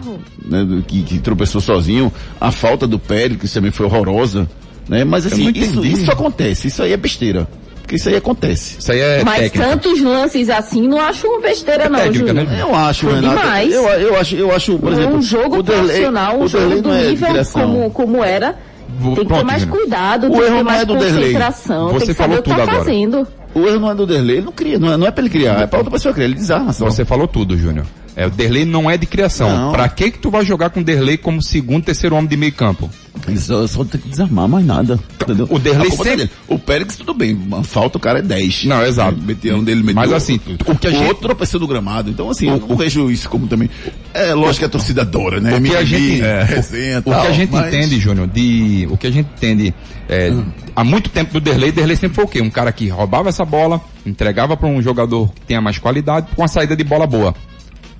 [0.45, 0.63] né?
[0.63, 4.49] do- que, que tropeçou sozinho, a falta do Pérez, que também foi horrorosa,
[4.87, 5.03] né?
[5.03, 7.47] Mas assim, não isso, isso acontece, isso aí é besteira.
[7.89, 8.75] Porque isso aí acontece.
[8.77, 9.67] Isso aí é Mas técnica.
[9.67, 12.45] tantos lances assim, não acho uma besteira não, técnica, Júnior.
[12.45, 12.57] né?
[12.61, 13.39] Eu acho, Foi Renato.
[13.39, 13.73] demais.
[13.73, 16.69] Eu, eu acho, eu acho, por exemplo, um jogo o Derlei- profissional, um o Derlei
[16.69, 18.55] jogo do é nível como, como era.
[18.99, 19.79] Vou- Tem que ter pronto, mais Júnior.
[19.79, 21.13] cuidado, O tem que erro ter não mais é do Derlei.
[21.33, 22.77] concentração, Você tem que falou saber o que tudo tá agora.
[22.85, 23.27] fazendo.
[23.55, 25.29] O erro não é do Derlei, ele não cria, não é, não é pra ele
[25.31, 26.85] criar, é pra outra pessoa criar, ele desarma só.
[26.85, 27.87] Você falou tudo, Júnior.
[28.19, 29.71] É, o Derlei não é de criação.
[29.71, 32.51] Pra que que tu vai jogar com o Derlei como segundo, terceiro homem de meio
[32.51, 32.89] campo?
[33.25, 34.99] Ele só, só tem que desarmar, mais nada.
[35.21, 35.47] Entendeu?
[35.49, 36.29] O Derlei A tá sempre-.
[36.47, 38.65] O Pérez, tudo bem, uma falta o cara é 10.
[38.65, 39.17] Não, exato.
[39.17, 39.95] O meteão dele meteu.
[39.95, 42.09] Mas assim, o que a gente- outro tropeçou do gramado.
[42.09, 43.69] Então assim, eu não vejo isso como também.
[44.13, 45.55] É lógico que a torcida adora, né?
[45.55, 48.27] O que a gente, é, o- resenha, o, que tal, a gente mas- entende, Júnior,
[48.27, 49.73] de, o que a gente entende,
[50.09, 50.33] é,
[50.75, 52.41] há muito tempo do Derlei, Derlei sempre foi o quê?
[52.41, 56.41] Um cara que roubava essa bola, entregava para um jogador que tenha mais qualidade, com
[56.41, 57.33] uma saída de bola boa.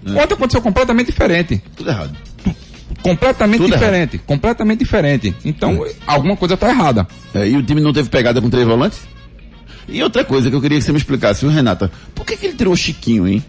[0.05, 0.11] É.
[0.23, 1.61] Ontem aconteceu completamente diferente.
[1.75, 2.15] Tudo errado.
[3.01, 4.17] Completamente Tudo diferente.
[4.19, 5.35] Completamente diferente.
[5.45, 7.07] Então, alguma coisa tá errada.
[7.33, 8.99] É, e o time não teve pegada com três volantes?
[9.87, 11.91] E outra coisa que eu queria que você me explicasse, Renata?
[12.13, 13.43] Por que, que ele tirou o Chiquinho, hein?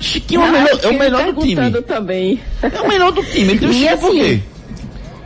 [0.00, 1.82] Chiquinho é o Não, melhor, é o melhor ele do time.
[1.82, 2.40] também.
[2.62, 3.52] É o melhor do time.
[3.52, 4.40] Ele tirou o Chiquinho por assim, quê?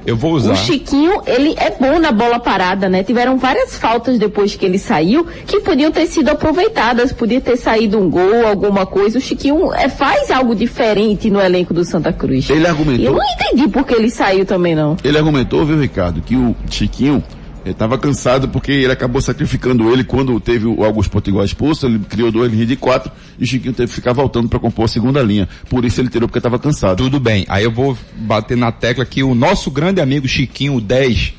[0.07, 0.53] Eu vou usar.
[0.53, 3.03] O Chiquinho, ele é bom na bola parada, né?
[3.03, 7.99] Tiveram várias faltas depois que ele saiu que podiam ter sido aproveitadas, podia ter saído
[7.99, 9.19] um gol, alguma coisa.
[9.19, 12.49] O Chiquinho é, faz algo diferente no elenco do Santa Cruz.
[12.51, 14.97] Ele E eu argumentou, não entendi por que ele saiu também, não.
[15.03, 17.23] ele argumentou, viu, Ricardo, que o Chiquinho
[17.73, 22.31] estava cansado porque ele acabou sacrificando ele quando teve o Augusto Potiguar expulso, ele criou
[22.31, 25.23] duas linhas de quatro e o Chiquinho teve que ficar voltando para compor a segunda
[25.23, 25.49] linha.
[25.69, 26.97] Por isso ele tirou porque estava cansado.
[26.99, 27.45] Tudo bem.
[27.49, 31.33] Aí eu vou bater na tecla que o nosso grande amigo Chiquinho, o 10,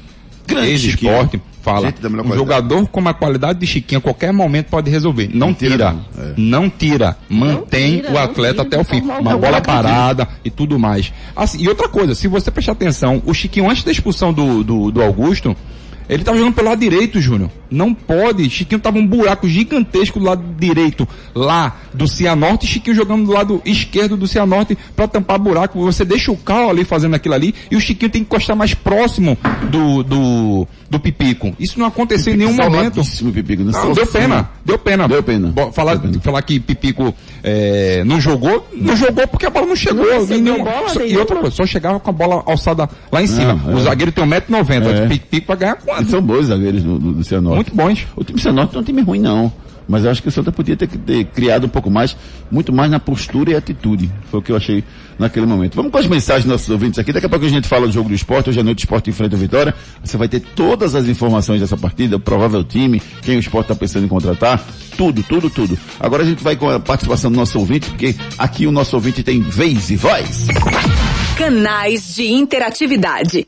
[0.48, 1.12] Grande Chiquinho.
[1.12, 1.88] ex-esporte, fala.
[1.88, 2.36] Um qualidade.
[2.36, 5.30] jogador com a qualidade de Chiquinho a qualquer momento pode resolver.
[5.34, 5.92] Não, Não tira, tira.
[5.92, 6.24] não.
[6.24, 6.34] É.
[6.38, 7.18] Não tira.
[7.28, 9.02] Mantém tira, o não atleta tira até o fim.
[9.02, 11.12] Uma bola parada e tudo mais.
[11.36, 14.92] Assim, e outra coisa, se você prestar atenção, o Chiquinho antes da expulsão do, do,
[14.92, 15.56] do Augusto,
[16.10, 17.50] ele tava jogando pelo lado direito, Júnior.
[17.70, 18.50] Não pode.
[18.50, 23.32] Chiquinho tava um buraco gigantesco do lado direito, lá do Cianorte, e Chiquinho jogando do
[23.32, 25.80] lado esquerdo do Cianorte para tampar buraco.
[25.82, 28.74] Você deixa o Cal ali fazendo aquilo ali e o Chiquinho tem que encostar mais
[28.74, 29.38] próximo
[29.70, 31.54] do, do, do Pipico.
[31.60, 33.02] Isso não aconteceu em nenhum momento.
[33.34, 33.72] Pipico, né?
[33.74, 35.08] Não, deu pena, deu pena.
[35.08, 35.48] Deu pena.
[35.50, 36.22] Bo- Falar, Deu pena.
[36.22, 37.14] falar que Pipico
[37.44, 40.06] é, não jogou, não jogou porque a bola não chegou.
[40.06, 41.20] Não recebeu em nenhum- bola só- e nenhuma.
[41.22, 43.54] outra coisa, só chegava com a bola alçada lá em cima.
[43.56, 43.82] Não, o é.
[43.84, 45.08] zagueiro tem 1,90m, É.
[45.08, 47.56] Pipico vai ganhar Eles são bons zagueiros do, do, do Cianorte.
[47.56, 48.08] Muito bons.
[48.16, 49.52] O time Cianorte não é um time ruim, não.
[49.88, 52.16] Mas eu acho que o Santa podia ter, ter criado um pouco mais,
[52.52, 54.10] muito mais na postura e atitude.
[54.30, 54.84] Foi o que eu achei
[55.18, 55.76] naquele momento.
[55.76, 57.14] Vamos com as mensagens dos nossos ouvintes aqui.
[57.14, 58.50] Daqui a pouco a gente fala do jogo do esporte.
[58.50, 59.74] Hoje à noite o esporte enfrenta a vitória.
[60.04, 63.76] Você vai ter todas as informações dessa partida, o provável time, quem o esporte está
[63.76, 64.64] pensando em contratar.
[64.98, 65.78] Tudo, tudo, tudo.
[66.00, 69.22] Agora a gente vai com a participação do nosso ouvinte, porque aqui o nosso ouvinte
[69.22, 70.48] tem vez e voz.
[71.38, 73.46] Canais de interatividade.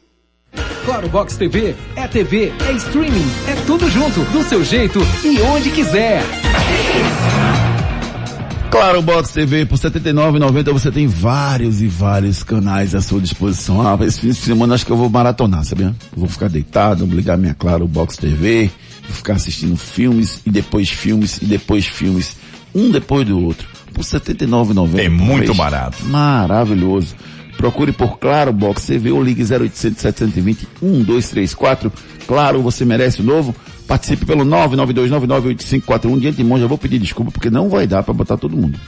[0.88, 5.70] Claro Box TV é TV, é streaming, é tudo junto, do seu jeito e onde
[5.70, 6.24] quiser.
[8.72, 13.86] Claro, Box TV, por R$ 79,90 você tem vários e vários canais à sua disposição.
[13.86, 15.94] Ah, esse fim de semana acho que eu vou maratonar, sabia?
[16.16, 18.72] Vou ficar deitado, vou ligar minha Claro Box TV,
[19.06, 22.38] vou ficar assistindo filmes e depois filmes e depois filmes,
[22.74, 25.00] um depois do outro, por R$ 79,90.
[25.00, 26.06] É muito barato.
[26.06, 27.14] Maravilhoso.
[27.58, 31.92] Procure por Claro Box CV ou ligue 0800 720 1234.
[32.28, 33.56] Claro, você merece o novo.
[33.88, 36.20] Participe pelo 992998541.
[36.20, 38.80] De antemão, já vou pedir desculpa porque não vai dar para botar todo mundo.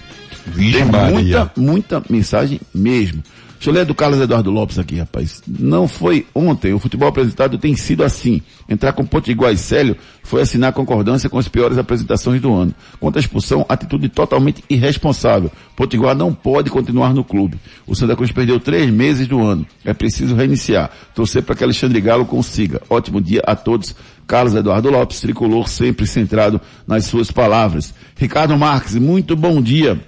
[0.47, 1.11] Vixe, Tem Maria.
[1.13, 3.23] muita, muita mensagem mesmo.
[3.59, 5.43] Deixa eu ler do Carlos Eduardo Lopes aqui, rapaz.
[5.45, 6.71] Não foi ontem.
[6.71, 8.41] O futebol apresentado tem sido assim.
[8.69, 12.73] Entrar com Potiguar e Célio foi assinar concordância com as piores apresentações do ano.
[13.01, 15.51] Quanto à expulsão, atitude totalmente irresponsável.
[15.75, 17.59] Potiguar não pode continuar no clube.
[17.85, 19.67] O Santa Cruz perdeu três meses do ano.
[19.83, 20.89] É preciso reiniciar.
[21.13, 22.81] Torcer para que Alexandre Galo consiga.
[22.89, 23.93] Ótimo dia a todos.
[24.25, 27.93] Carlos Eduardo Lopes, tricolor sempre centrado nas suas palavras.
[28.15, 29.99] Ricardo Marques, muito bom dia.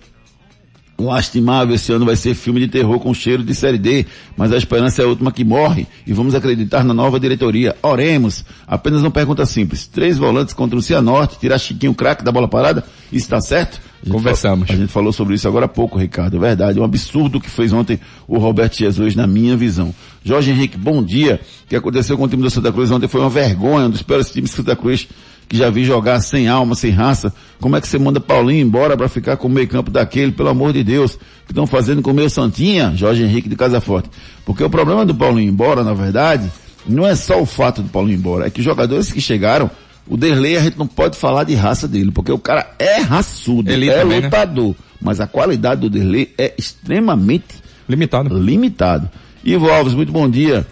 [1.03, 4.57] Lastimável, esse ano vai ser filme de terror com cheiro de série D, mas a
[4.57, 7.75] esperança é a última que morre e vamos acreditar na nova diretoria.
[7.81, 8.45] Oremos.
[8.67, 9.87] Apenas uma pergunta simples.
[9.87, 13.81] Três volantes contra o Cianorte, tirar Chiquinho craque da bola parada, isso está certo?
[14.05, 14.69] A Conversamos.
[14.69, 16.35] a gente falou sobre isso agora há pouco, Ricardo.
[16.37, 16.79] É verdade.
[16.79, 19.93] É um absurdo que fez ontem o Roberto Jesus, na minha visão.
[20.23, 21.39] Jorge Henrique, bom dia.
[21.65, 24.01] O que aconteceu com o time do Santa Cruz ontem foi uma vergonha, um dos
[24.01, 25.07] piores times do Santa Cruz
[25.51, 27.33] que já vi jogar sem alma, sem raça.
[27.59, 30.47] Como é que você manda Paulinho embora para ficar com o meio campo daquele, pelo
[30.47, 31.17] amor de Deus?
[31.45, 34.09] Que estão fazendo com o meu Santinha, Jorge Henrique de Casa Forte.
[34.45, 36.49] Porque o problema do Paulinho embora, na verdade,
[36.87, 39.69] não é só o fato do Paulinho embora, é que os jogadores que chegaram,
[40.07, 43.69] o Derlei a gente não pode falar de raça dele, porque o cara é raçudo,
[43.69, 44.27] Ele é também, né?
[44.27, 44.73] lutador.
[45.01, 47.55] Mas a qualidade do Derlei é extremamente
[47.89, 48.39] Limitado.
[48.39, 49.09] limitado.
[49.43, 50.65] Ivo Alves, muito bom dia.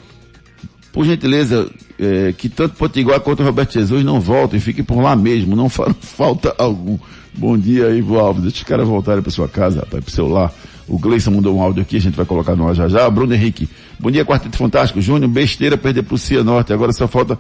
[0.91, 5.15] Por gentileza, eh, que tanto Potiguar quanto o Roberto Jesus não voltem, fiquem por lá
[5.15, 6.97] mesmo, não fa falta algum.
[7.37, 8.41] Bom dia, Ivo Alves.
[8.41, 10.51] Deixa os caras voltarem para sua casa, rapaz, pro seu lar.
[10.87, 13.07] O Gleison mandou um áudio aqui, a gente vai colocar no ar já já.
[13.09, 14.99] Bruno Henrique, bom dia, Quarteto Fantástico.
[14.99, 17.37] Júnior, besteira perder pro Cianorte, agora só falta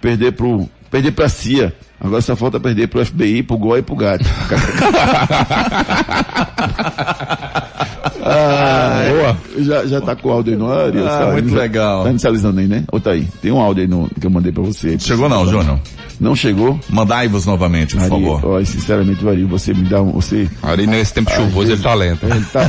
[0.00, 1.74] perder pro, perder pra CIA.
[2.00, 4.22] Agora só falta perder pro FBI, pro GOI e pro GAT.
[8.34, 9.64] ah, Boa.
[9.64, 10.90] Já, já tá com o áudio aí no ar?
[10.96, 12.04] Ah, muito legal.
[12.04, 12.84] Tá inicializando aí, né?
[12.90, 13.26] Ou tá aí?
[13.40, 14.98] Tem um áudio aí no, que eu mandei pra você.
[14.98, 15.78] Chegou não, Júnior?
[16.20, 16.78] Não chegou?
[16.88, 18.44] Mandai-vos novamente, por Ari, favor.
[18.44, 20.48] ó, sinceramente, Ari, você me dá um, você...
[20.62, 22.24] Ari nesse tempo chuvoso ele tá lento.
[22.24, 22.60] Ele tá,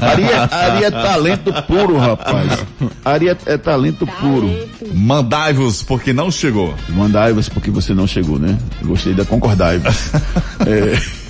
[0.00, 2.64] Ari, é, Ari é talento puro, rapaz.
[3.04, 4.50] Ari é, é talento puro.
[4.94, 6.74] Mandai-vos porque não chegou.
[6.88, 8.56] Mandai-vos porque você não chegou, né?
[8.82, 10.10] Gostei da concordai-vos.
[10.64, 11.21] É,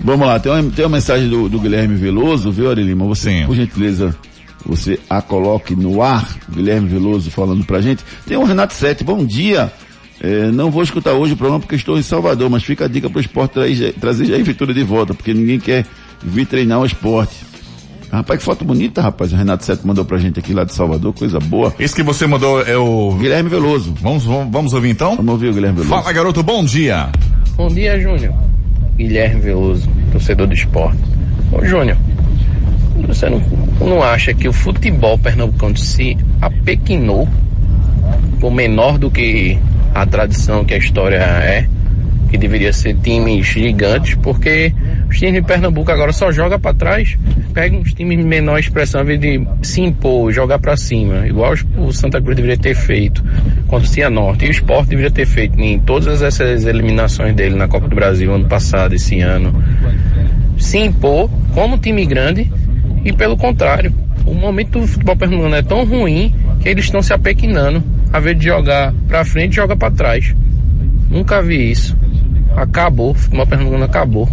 [0.00, 3.06] vamos lá, tem uma, tem uma mensagem do, do Guilherme Veloso, viu, Ari Lima?
[3.06, 3.46] Você, Sim.
[3.46, 4.14] por gentileza,
[4.64, 8.04] você a coloque no ar, Guilherme Veloso falando pra gente.
[8.26, 9.72] Tem o Renato Sete, bom dia.
[10.20, 13.08] É, não vou escutar hoje o programa porque estou em Salvador, mas fica a dica
[13.08, 15.86] pro esporte trazer, trazer Jair Vitória de volta, porque ninguém quer
[16.22, 17.36] vir treinar o esporte.
[18.10, 19.32] Rapaz, que foto bonita, rapaz.
[19.32, 21.74] O Renato Sete mandou pra gente aqui lá de Salvador, coisa boa.
[21.78, 23.14] Esse que você mandou é o...
[23.20, 23.94] Guilherme Veloso.
[24.00, 25.16] Vamos, vamos, vamos ouvir então?
[25.16, 26.02] Vamos ouvir o Guilherme Veloso.
[26.02, 27.10] Fala, garoto, bom dia.
[27.54, 28.34] Bom dia, Júnior.
[28.98, 30.98] Guilherme Veloso, torcedor do esporte.
[31.52, 31.96] Ô, Júnior,
[33.06, 33.40] você não,
[33.80, 37.28] não acha que o futebol pernambucano se apequinou
[38.40, 39.56] por menor do que
[39.94, 41.68] a tradição que a história é?
[42.28, 44.74] Que deveria ser times gigantes, porque
[45.08, 47.16] os times de Pernambuco agora só jogam pra trás,
[47.54, 51.54] pegam os times de menor expressão, ao invés de se impor, jogar pra cima, igual
[51.78, 53.24] o Santa Cruz deveria ter feito
[53.68, 54.46] contra o Cianorte.
[54.46, 58.34] E o Sport deveria ter feito em todas essas eliminações dele na Copa do Brasil
[58.34, 59.62] ano passado, esse ano.
[60.58, 62.50] Se impor como time grande
[63.04, 63.94] e pelo contrário.
[64.26, 67.82] O momento do futebol pernambucano é tão ruim que eles estão se apequinando.
[68.12, 70.34] A vez de jogar pra frente, joga pra trás.
[71.08, 71.96] Nunca vi isso.
[72.56, 74.28] Acabou, o futebol pernambucano acabou.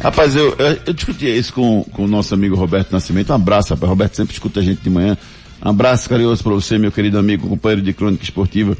[0.00, 3.30] Rapaz, eu, eu, eu discuti isso com, com o nosso amigo Roberto Nascimento.
[3.30, 3.88] Um abraço, rapaz.
[3.88, 5.16] Roberto sempre escuta a gente de manhã.
[5.64, 8.76] Um abraço carinhoso para você, meu querido amigo, companheiro de crônica esportiva.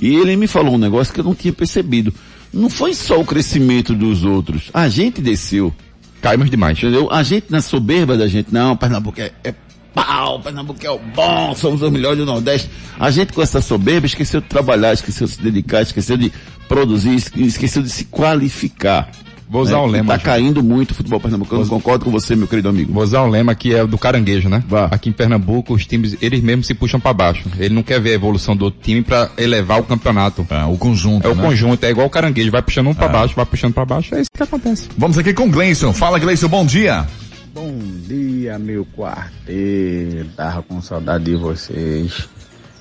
[0.00, 2.12] E ele me falou um negócio que eu não tinha percebido.
[2.52, 4.70] Não foi só o crescimento dos outros.
[4.72, 5.72] A gente desceu.
[6.20, 6.76] Caímos demais.
[6.78, 7.08] Entendeu?
[7.10, 9.54] A gente na soberba da gente, não, Pernambuco é, é
[9.94, 12.70] pau, Pernambuco é o bom, somos os melhores do Nordeste.
[12.98, 16.32] A gente com essa soberba esqueceu de trabalhar, esqueceu de se dedicar, esqueceu de
[16.68, 19.10] produzir, esque- esqueceu de se qualificar.
[19.50, 19.82] Vou usar né?
[19.82, 20.12] um lema.
[20.12, 20.34] Tá Júnior.
[20.36, 22.92] caindo muito o futebol pernambucano, concordo com você, meu querido amigo.
[22.92, 24.62] Vou usar um lema que é o do caranguejo, né?
[24.68, 24.86] Vá.
[24.90, 27.44] Aqui em Pernambuco, os times, eles mesmos se puxam pra baixo.
[27.58, 30.46] Ele não quer ver a evolução do outro time pra elevar o campeonato.
[30.50, 31.42] É, o conjunto, É o né?
[31.42, 34.20] conjunto, é igual o caranguejo, vai puxando um pra baixo, vai puxando pra baixo, é
[34.20, 34.88] isso que acontece.
[34.98, 35.92] Vamos aqui com o Gleison.
[35.92, 37.06] Fala, Gleison, bom dia.
[37.54, 37.72] Bom
[38.06, 40.28] dia, meu quarteto.
[40.36, 42.28] Tava com saudade de vocês.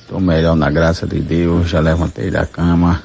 [0.07, 1.69] Tô melhor na graça de Deus.
[1.69, 3.01] Já levantei da cama.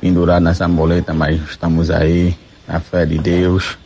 [0.00, 2.36] Pendurado nessa moleta, mas estamos aí.
[2.66, 3.78] Na fé de Deus.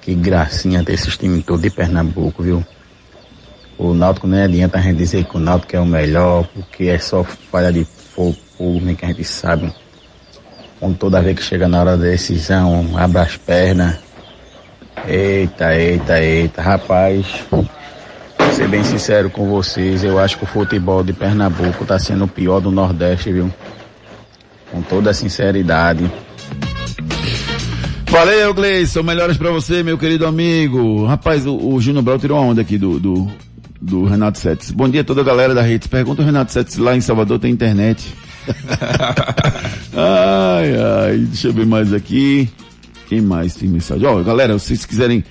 [0.00, 2.64] Que gracinha ter esses times todos de Pernambuco, viu?
[3.78, 6.98] O Náutico nem adianta a gente dizer que o Náutico é o melhor, porque é
[6.98, 9.72] só falha de fogo, nem que a gente sabe.
[10.80, 13.96] Quando toda vez que chega na hora da decisão, abre as pernas.
[15.06, 17.44] Eita, eita, eita, rapaz.
[18.52, 22.28] ser bem sincero com vocês, eu acho que o futebol de Pernambuco está sendo o
[22.28, 23.52] pior do Nordeste, viu?
[24.70, 26.10] Com toda a sinceridade.
[28.08, 29.02] Valeu, Gleison.
[29.02, 31.04] Melhoras pra você, meu querido amigo.
[31.04, 33.30] Rapaz, o, o Júnior Brau tirou a onda aqui do, do,
[33.80, 34.70] do Renato Setes.
[34.70, 35.88] Bom dia a toda a galera da rede.
[35.88, 38.14] Pergunta o Renato Setes lá em Salvador tem internet.
[39.94, 42.48] ai, ai, deixa eu ver mais aqui.
[43.08, 44.06] Quem mais tem mensagem?
[44.06, 45.24] Ó, galera, se vocês quiserem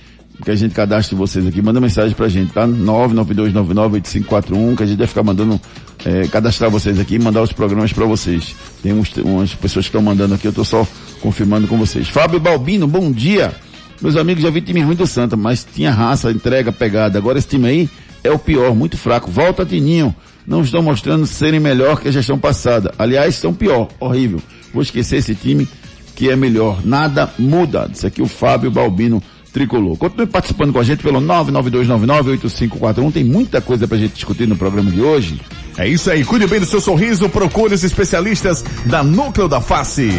[0.44, 2.66] que a gente cadastre vocês aqui, manda mensagem pra gente, tá?
[2.66, 5.58] 992998541, que a gente vai ficar mandando,
[6.04, 8.54] é, cadastrar vocês aqui e mandar os programas para vocês.
[8.82, 10.86] Tem uns, umas pessoas que estão mandando aqui, eu tô só
[11.20, 12.08] confirmando com vocês.
[12.08, 13.54] Fábio Balbino, bom dia.
[14.00, 17.18] Meus amigos, já vi time ruim do Santa, mas tinha raça, entrega, pegada.
[17.18, 17.88] Agora esse time aí
[18.22, 19.30] é o pior, muito fraco.
[19.30, 20.14] Volta Tininho.
[20.46, 22.94] Não estão mostrando serem melhor que a gestão passada.
[22.96, 24.40] Aliás, estão pior, horrível.
[24.72, 25.66] Vou esquecer esse time
[26.14, 26.80] que é melhor.
[26.84, 27.90] Nada muda.
[27.92, 29.20] Isso aqui é o Fábio Balbino
[29.56, 29.96] tricolor.
[29.96, 33.12] Continue participando com a gente pelo 992998541.
[33.12, 35.40] Tem muita coisa pra gente discutir no programa de hoje.
[35.78, 40.10] É isso aí, cuide bem do seu sorriso, procure os especialistas da Núcleo da Face.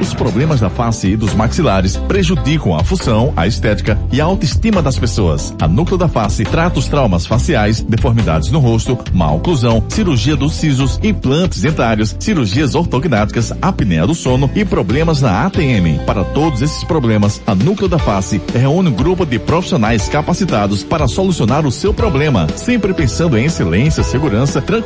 [0.00, 4.82] Os problemas da face e dos maxilares prejudicam a função, a estética e a autoestima
[4.82, 5.54] das pessoas.
[5.60, 10.54] A Núcleo da Face trata os traumas faciais, deformidades no rosto, má oclusão, cirurgia dos
[10.54, 16.04] sisos, implantes dentários, cirurgias ortognáticas, apneia do sono e problemas na ATM.
[16.04, 21.08] Para todos esses problemas, a Núcleo da Face reúne um grupo de profissionais capacitados para
[21.08, 24.85] solucionar o seu problema, sempre pensando em excelência, segurança, tranquilidade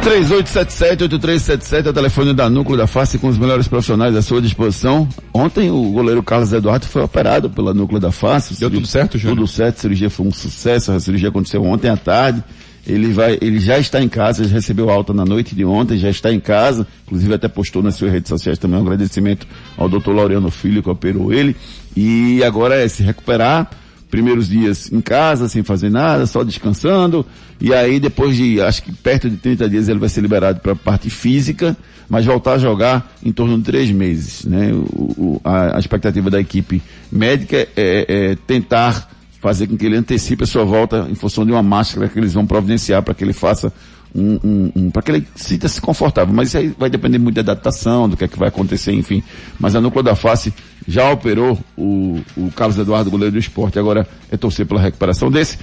[0.00, 5.08] 3877-8377 é o telefone da Núcleo da Face com os melhores profissionais à sua disposição.
[5.32, 8.58] Ontem o goleiro Carlos Eduardo foi operado pela Núcleo da Face.
[8.58, 9.38] Deu tudo certo, Júnior?
[9.38, 12.42] Tudo certo, a cirurgia foi um sucesso, a cirurgia aconteceu ontem à tarde.
[12.86, 16.08] Ele vai, ele já está em casa, já recebeu alta na noite de ontem, já
[16.08, 20.14] está em casa, inclusive até postou nas suas redes sociais também um agradecimento ao doutor
[20.14, 21.54] Laureano Filho que operou ele.
[21.94, 23.68] E agora é se recuperar,
[24.10, 27.24] primeiros dias em casa, sem fazer nada, só descansando,
[27.60, 30.72] e aí depois de, acho que perto de 30 dias ele vai ser liberado para
[30.72, 31.76] a parte física,
[32.08, 34.72] mas voltar a jogar em torno de três meses, né?
[34.72, 34.78] O,
[35.16, 39.96] o, a, a, expectativa da equipe médica é, é, é, tentar fazer com que ele
[39.96, 43.22] antecipe a sua volta em função de uma máscara que eles vão providenciar para que
[43.22, 43.72] ele faça
[44.14, 46.34] um, um, um para que ele sinta-se confortável.
[46.34, 49.22] Mas isso aí vai depender muito da adaptação, do que é que vai acontecer, enfim.
[49.58, 50.52] Mas a núcleo da face
[50.88, 55.58] já operou o, o Carlos Eduardo, goleiro do esporte, agora é torcer pela recuperação desse,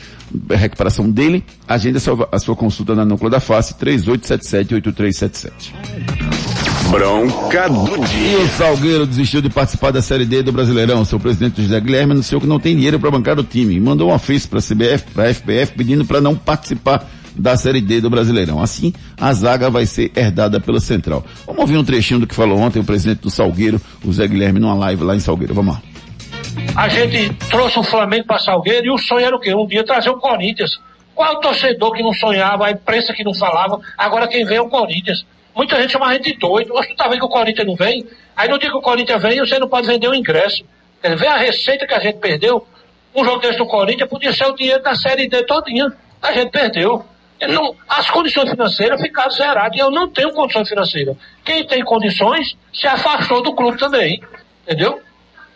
[0.52, 1.44] recuperação dele.
[1.68, 5.74] Agenda a sua, a sua consulta na núcleo da face, 3877-8377.
[6.92, 8.34] Bronca do dia.
[8.34, 11.04] E o Salgueiro desistiu de participar da Série D do Brasileirão.
[11.04, 13.80] Seu presidente José Guilherme anunciou que não tem dinheiro para bancar o time.
[13.80, 17.04] Mandou um ofício para a CBF, para a FPF, pedindo para não participar
[17.36, 18.62] da Série D do Brasileirão.
[18.62, 21.26] Assim, a zaga vai ser herdada pela Central.
[21.46, 24.60] Vamos ouvir um trechinho do que falou ontem o presidente do Salgueiro, o Zé Guilherme,
[24.60, 25.54] numa live lá em Salgueiro.
[25.54, 25.82] Vamos lá.
[26.76, 29.54] A gente trouxe o Flamengo para Salgueiro e o sonho era o quê?
[29.54, 30.80] Um dia trazer o Corinthians.
[31.14, 34.68] Qual torcedor que não sonhava, a imprensa que não falava, agora quem vem é o
[34.68, 35.26] Corinthians.
[35.56, 36.74] Muita gente chama a gente de doido.
[36.74, 38.06] Hoje tu tá vendo que o Corinthians não vem?
[38.36, 40.66] Aí no dia que o Corinthians vem, você não pode vender o ingresso.
[41.02, 42.68] Vê a receita que a gente perdeu.
[43.16, 45.94] Um jogo desse do Corinthians podia ser o dinheiro da Série D todinha.
[46.22, 47.06] A gente perdeu.
[47.48, 51.16] Não, as condições financeiras ficaram zeradas e eu não tenho condições financeiras.
[51.44, 54.22] Quem tem condições se afastou do clube também,
[54.64, 55.02] entendeu?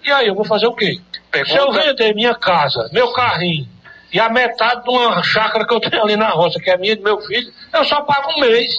[0.03, 0.99] E aí eu vou fazer o quê?
[1.31, 1.53] Pergunta.
[1.53, 3.67] Se eu vender minha casa, meu carrinho
[4.11, 6.93] e a metade de uma chácara que eu tenho ali na roça, que é minha
[6.93, 8.73] e do meu filho, eu só pago um mês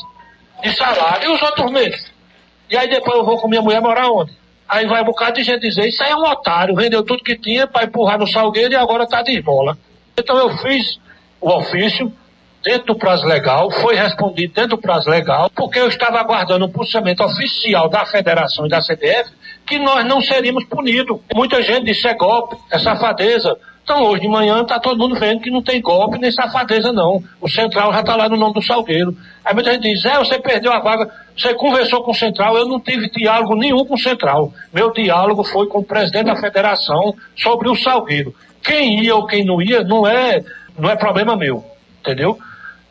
[0.63, 2.13] de salário e os outros meses.
[2.69, 4.33] E aí depois eu vou com minha mulher morar onde?
[4.69, 7.37] Aí vai um bocado de gente dizer, isso aí é um otário, vendeu tudo que
[7.37, 9.77] tinha para empurrar no salgueiro e agora tá de bola.
[10.17, 10.99] Então eu fiz
[11.41, 12.13] o ofício,
[12.63, 16.71] dentro do prazo legal, foi respondido dentro do prazo legal, porque eu estava aguardando um
[16.71, 19.31] posicionamento oficial da federação e da CDF
[19.67, 21.19] que nós não seríamos punidos.
[21.35, 23.57] Muita gente disse é golpe, é safadeza.
[23.83, 27.23] Então hoje de manhã está todo mundo vendo que não tem golpe nem safadeza não.
[27.41, 29.17] O Central já está lá no nome do Salgueiro.
[29.45, 32.67] Aí muita gente diz, é, você perdeu a vaga, você conversou com o Central, eu
[32.67, 34.53] não tive diálogo nenhum com o Central.
[34.73, 38.35] Meu diálogo foi com o presidente da federação sobre o Salgueiro.
[38.63, 40.45] Quem ia ou quem não ia não é,
[40.79, 41.65] não é problema meu,
[42.01, 42.39] entendeu?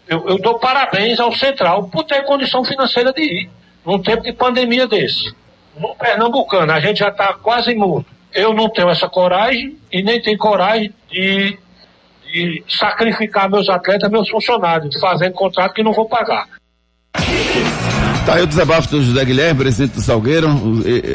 [0.09, 3.49] Eu, eu dou parabéns ao Central por ter condição financeira de ir,
[3.85, 5.31] num tempo de pandemia desse.
[5.77, 8.07] No Pernambucano, a gente já está quase morto.
[8.33, 11.57] Eu não tenho essa coragem e nem tenho coragem de,
[12.25, 16.47] de sacrificar meus atletas, meus funcionários, fazendo contrato que não vou pagar.
[18.25, 20.47] Tá aí o desabafo do José Guilherme, presidente do Salgueiro.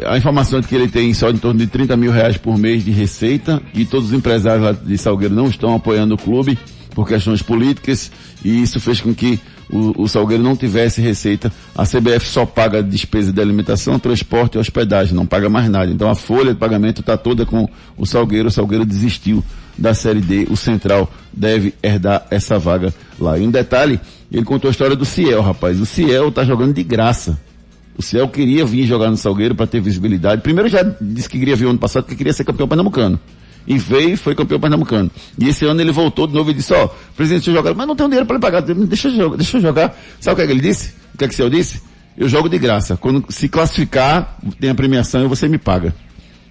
[0.06, 2.84] A informação é que ele tem só em torno de 30 mil reais por mês
[2.84, 6.56] de receita e todos os empresários lá de Salgueiro não estão apoiando o clube
[6.94, 8.10] por questões políticas
[8.44, 9.40] e isso fez com que
[9.70, 11.52] o, o Salgueiro não tivesse receita.
[11.74, 15.90] A CBF só paga despesa de alimentação, transporte e hospedagem, não paga mais nada.
[15.90, 18.48] Então a folha de pagamento está toda com o Salgueiro.
[18.48, 19.42] O Salgueiro desistiu
[19.76, 20.46] da Série D.
[20.50, 23.38] O Central deve herdar essa vaga lá.
[23.38, 25.80] E um detalhe, ele contou a história do Ciel, rapaz.
[25.80, 27.40] O Ciel tá jogando de graça.
[27.96, 30.42] O Ciel queria vir jogar no Salgueiro para ter visibilidade.
[30.42, 33.18] Primeiro já disse que queria vir ano passado porque queria ser campeão pernambucano.
[33.66, 35.10] E veio e foi campeão pernambucano.
[35.38, 37.74] E esse ano ele voltou de novo e disse, ó, oh, presidente, deixa eu jogar.
[37.74, 38.60] Mas não tenho dinheiro para ele pagar.
[38.60, 39.98] Deixa eu, jogar, deixa eu jogar.
[40.20, 40.94] Sabe o que, é que ele disse?
[41.14, 41.82] O que é que o Ciel disse?
[42.16, 42.96] Eu jogo de graça.
[42.96, 45.94] Quando se classificar, tem a premiação e você me paga.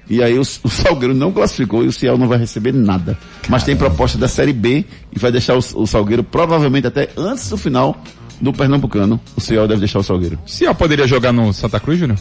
[0.10, 3.18] E aí o, o Salgueiro não classificou e o Ciel não vai receber nada.
[3.48, 4.84] Mas tem proposta da Série B
[5.16, 8.02] e vai deixar o, o Salgueiro provavelmente até antes do final
[8.42, 9.20] do Pernambucano.
[9.36, 10.38] O Ciel deve deixar o Salgueiro.
[10.46, 12.20] Ciel poderia jogar no Santa Cruz, Júnior?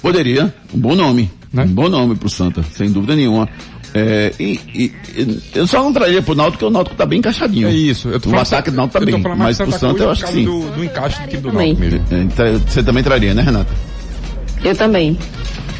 [0.00, 0.54] Poderia.
[0.72, 1.30] Um bom nome.
[1.52, 1.64] Né?
[1.64, 3.48] Um bom nome pro Santa, sem dúvida nenhuma.
[3.98, 4.92] É, e, e,
[5.54, 7.66] eu só não traria pro Náutico porque o Náutico tá bem encaixadinho.
[7.66, 8.10] É isso.
[8.10, 9.22] Eu tô o ataque do Náutico tá bem.
[9.36, 10.44] Mas pro Santa eu acho que sim.
[10.44, 12.02] Do, do encaixe do time do Náutico mesmo.
[12.10, 13.72] É, você também traria, né, Renata?
[14.62, 15.18] Eu também.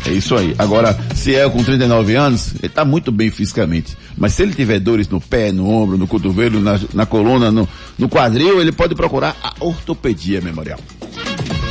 [0.06, 0.54] É isso aí.
[0.58, 3.96] Agora, se é com 39 anos, ele está muito bem fisicamente.
[4.16, 7.68] Mas se ele tiver dores no pé, no ombro, no cotovelo, na, na coluna, no,
[7.98, 10.78] no quadril, ele pode procurar a ortopedia memorial.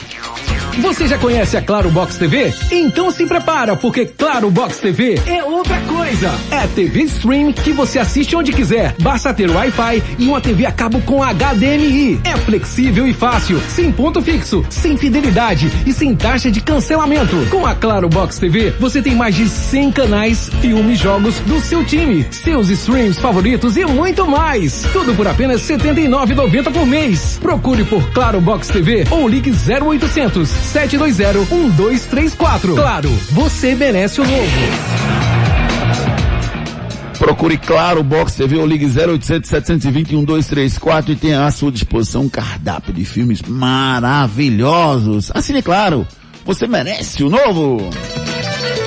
[0.79, 2.53] Você já conhece a Claro Box TV?
[2.71, 6.31] Então se prepara, porque Claro Box TV é outra coisa.
[6.51, 8.95] É TV stream que você assiste onde quiser.
[9.01, 12.21] Basta ter Wi-Fi e uma TV a cabo com HDMI.
[12.25, 17.37] É flexível e fácil, sem ponto fixo, sem fidelidade e sem taxa de cancelamento.
[17.51, 21.85] Com a Claro Box TV, você tem mais de 100 canais, filmes, jogos do seu
[21.85, 24.87] time, seus streams favoritos e muito mais.
[24.93, 27.39] Tudo por apenas R$ 79,90 por mês.
[27.41, 32.75] Procure por Claro Box TV ou ligue 0800 720 1234.
[32.75, 35.11] Claro, você merece o novo.
[37.19, 42.29] Procure Claro Box TV ou ligue 0800 720 1234 e tenha à sua disposição um
[42.29, 45.31] cardápio de filmes maravilhosos.
[45.35, 46.07] Assine Claro,
[46.47, 47.91] você merece o novo.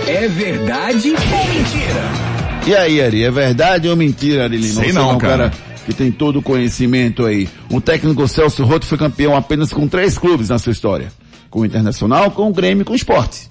[0.08, 2.34] É verdade ou mentira?
[2.66, 4.82] E aí, Ari, é verdade ou mentira, Ari Lima?
[4.82, 5.50] Sei não, não, cara.
[5.50, 7.48] cara que tem todo o conhecimento aí.
[7.70, 11.12] O técnico Celso Roto foi campeão apenas com três clubes na sua história.
[11.54, 13.48] Com o Internacional, com o Grêmio e com o Esporte.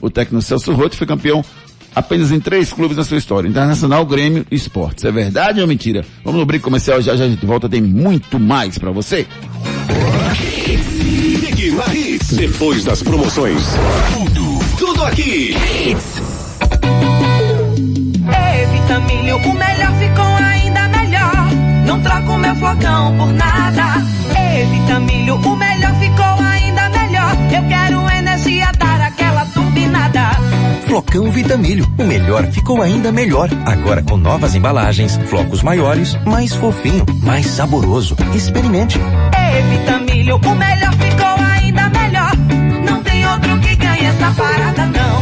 [0.00, 1.44] O técnico Celso Roto foi campeão
[1.94, 3.46] apenas em três clubes na sua história.
[3.46, 5.04] Internacional, Grêmio e Esportes.
[5.04, 6.02] É verdade ou mentira?
[6.24, 9.26] Vamos no brinco comercial, já já a gente volta, tem muito mais para você.
[12.32, 13.62] Depois das promoções,
[14.14, 15.54] tudo, tudo aqui.
[18.24, 21.50] Ei, Vitamilho, o melhor ficou ainda melhor.
[21.86, 24.02] Não troco meu flocão por nada.
[24.40, 27.11] Ei, Vitamilho, o melhor ficou ainda melhor.
[27.54, 30.30] Eu quero energia, dar aquela turbinada.
[30.86, 33.48] Flocão Vitamilho, o melhor ficou ainda melhor.
[33.64, 38.16] Agora com novas embalagens, flocos maiores, mais fofinho, mais saboroso.
[38.34, 38.98] Experimente.
[38.98, 42.32] Ei, Vitamilho, o melhor ficou ainda melhor.
[42.84, 45.21] Não tem outro que ganhe essa parada não.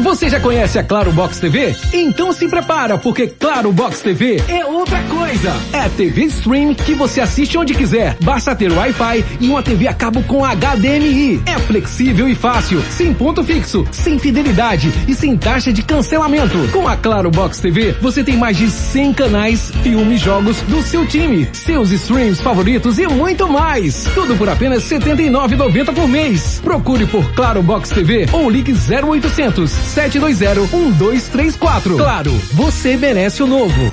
[0.00, 1.74] Você já conhece a Claro Box TV?
[1.92, 5.52] Então se prepara, porque Claro Box TV é outra coisa.
[5.72, 8.16] É TV Stream que você assiste onde quiser.
[8.22, 11.42] Basta ter Wi-Fi e uma TV a cabo com HDMI.
[11.46, 16.58] É flexível e fácil, sem ponto fixo, sem fidelidade e sem taxa de cancelamento.
[16.72, 21.06] Com a Claro Box TV, você tem mais de 100 canais, filmes, jogos do seu
[21.06, 24.04] time, seus streams favoritos e muito mais.
[24.12, 26.60] Tudo por apenas R$ 79,90 por mês.
[26.62, 31.96] Procure por Claro Box TV ou ligue 0800 720-1234.
[31.96, 33.92] Claro, você merece o novo.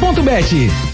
[0.00, 0.93] Bet.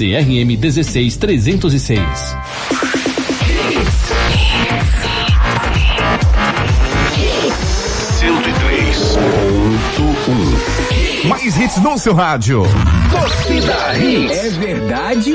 [0.01, 2.01] CRM 16306.
[11.27, 12.63] Mais hits no seu rádio.
[13.11, 14.37] Torcida Hits.
[14.37, 15.33] É verdade?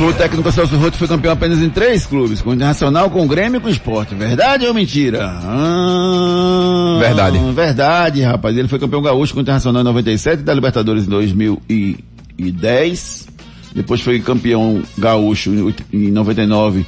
[0.00, 3.28] O técnico Celso Roto foi campeão apenas em três clubes, com o Internacional, com o
[3.28, 4.14] Grêmio e com o Esporte.
[4.14, 5.22] Verdade ou mentira?
[5.24, 7.38] Ah, Verdade.
[7.54, 8.56] Verdade, rapaz.
[8.56, 13.28] Ele foi campeão gaúcho com o Internacional em 97, da Libertadores em 2010.
[13.74, 16.84] Depois foi campeão gaúcho em oit- em 99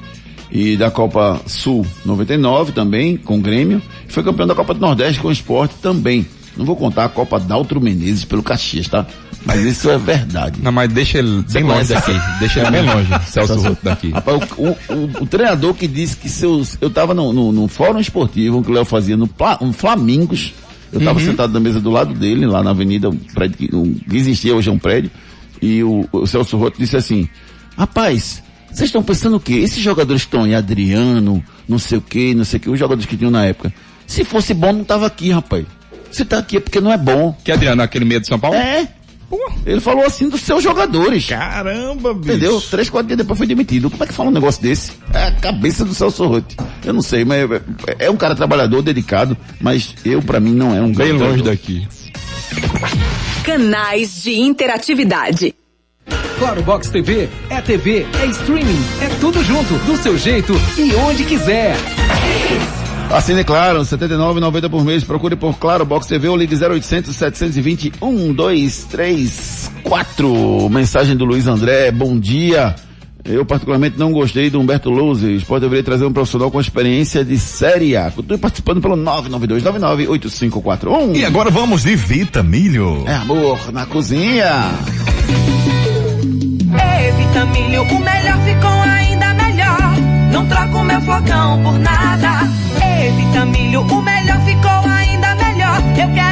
[0.51, 3.81] e da Copa Sul 99 também, com o Grêmio.
[4.09, 6.27] Foi campeão da Copa do Nordeste com o Esporte também.
[6.57, 9.07] Não vou contar a Copa Daltro Menezes pelo Caxias, tá?
[9.47, 10.61] Mas isso é verdade.
[10.63, 12.13] Não, mas deixa ele bem longe daqui.
[12.39, 14.11] Deixa ele bem longe, Celso Roto daqui.
[14.11, 16.77] Rapaz, o, o- o- treinador que disse que seus.
[16.81, 19.29] Eu tava no, no, no fórum esportivo que o Léo fazia no,
[19.63, 20.53] no Flamingos.
[20.93, 21.25] Eu tava Uhum.
[21.25, 24.55] sentado na mesa do lado dele, lá na avenida, um prédio que, um, que existia,
[24.55, 25.11] hoje é um prédio.
[25.63, 27.29] E o, o Celso Roto disse assim:
[27.79, 29.55] Rapaz, vocês estão pensando o quê?
[29.55, 33.09] Esses jogadores estão aí, Adriano, não sei o quê, não sei o quê, os jogadores
[33.09, 33.73] que tinham na época.
[34.07, 35.65] Se fosse bom, não tava aqui, rapaz.
[36.11, 37.35] Você tá aqui é porque não é bom.
[37.45, 38.57] Que Adriano, aquele medo de São Paulo?
[38.57, 38.89] É.
[39.65, 41.27] Ele falou assim dos seus jogadores.
[41.27, 42.31] Caramba, bicho.
[42.31, 42.61] Entendeu?
[42.61, 43.89] Três, quatro dias depois foi demitido.
[43.89, 44.93] Como é que fala um negócio desse?
[45.15, 46.57] É a cabeça do Celso Rotti.
[46.85, 47.63] Eu não sei, mas é,
[48.07, 51.87] é um cara trabalhador, dedicado, mas eu, pra mim, não é um Bem longe daqui.
[53.45, 55.53] Canais de interatividade.
[56.39, 61.25] Claro Box TV é TV, é streaming, é tudo junto, do seu jeito e onde
[61.25, 61.75] quiser.
[63.11, 65.03] Assine Claro, R$ 79,90 por mês.
[65.03, 70.69] Procure por Claro Box TV ou ligue 0800 720 1234.
[70.71, 71.91] Mensagem do Luiz André.
[71.91, 72.77] Bom dia.
[73.25, 75.43] Eu particularmente não gostei do Humberto Louzes.
[75.45, 78.11] Pode deveria trazer um profissional com experiência de Série A.
[78.11, 81.15] Continue participando pelo 992998541.
[81.17, 83.05] E agora vamos de Vitamilho.
[83.07, 84.73] É amor na cozinha.
[87.09, 89.95] Evita milho, o melhor ficou ainda melhor.
[90.33, 92.49] Não troco meu flocão por nada.
[93.07, 95.81] Evita milho, o melhor ficou ainda melhor.
[95.97, 96.32] Eu quero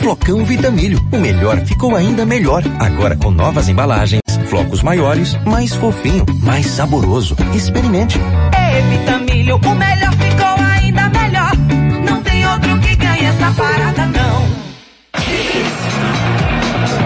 [0.00, 2.62] Flocão Vitamilho, o melhor ficou ainda melhor.
[2.78, 7.36] Agora com novas embalagens, flocos maiores, mais fofinho, mais saboroso.
[7.54, 8.18] Experimente.
[8.18, 11.52] Evita milho, o melhor ficou ainda melhor.
[12.08, 14.50] Não tem outro que ganhe essa parada, não.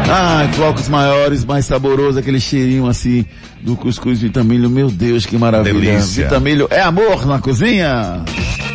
[0.08, 3.26] Ai, flocos maiores, mais saboroso, aquele cheirinho assim
[3.60, 4.70] do cuscuz vitamilho.
[4.70, 5.74] Meu Deus, que maravilha.
[5.74, 6.24] Delícia.
[6.24, 8.22] Vitamilho é amor na cozinha.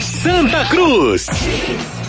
[0.01, 1.26] Santa Cruz.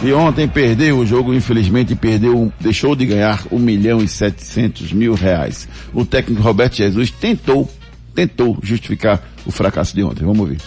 [0.02, 5.12] E ontem perdeu o jogo, infelizmente perdeu, deixou de ganhar um milhão e setecentos mil
[5.14, 5.68] reais.
[5.92, 7.68] O técnico Roberto Jesus tentou,
[8.14, 10.24] tentou justificar o fracasso de ontem.
[10.24, 10.58] Vamos ouvir.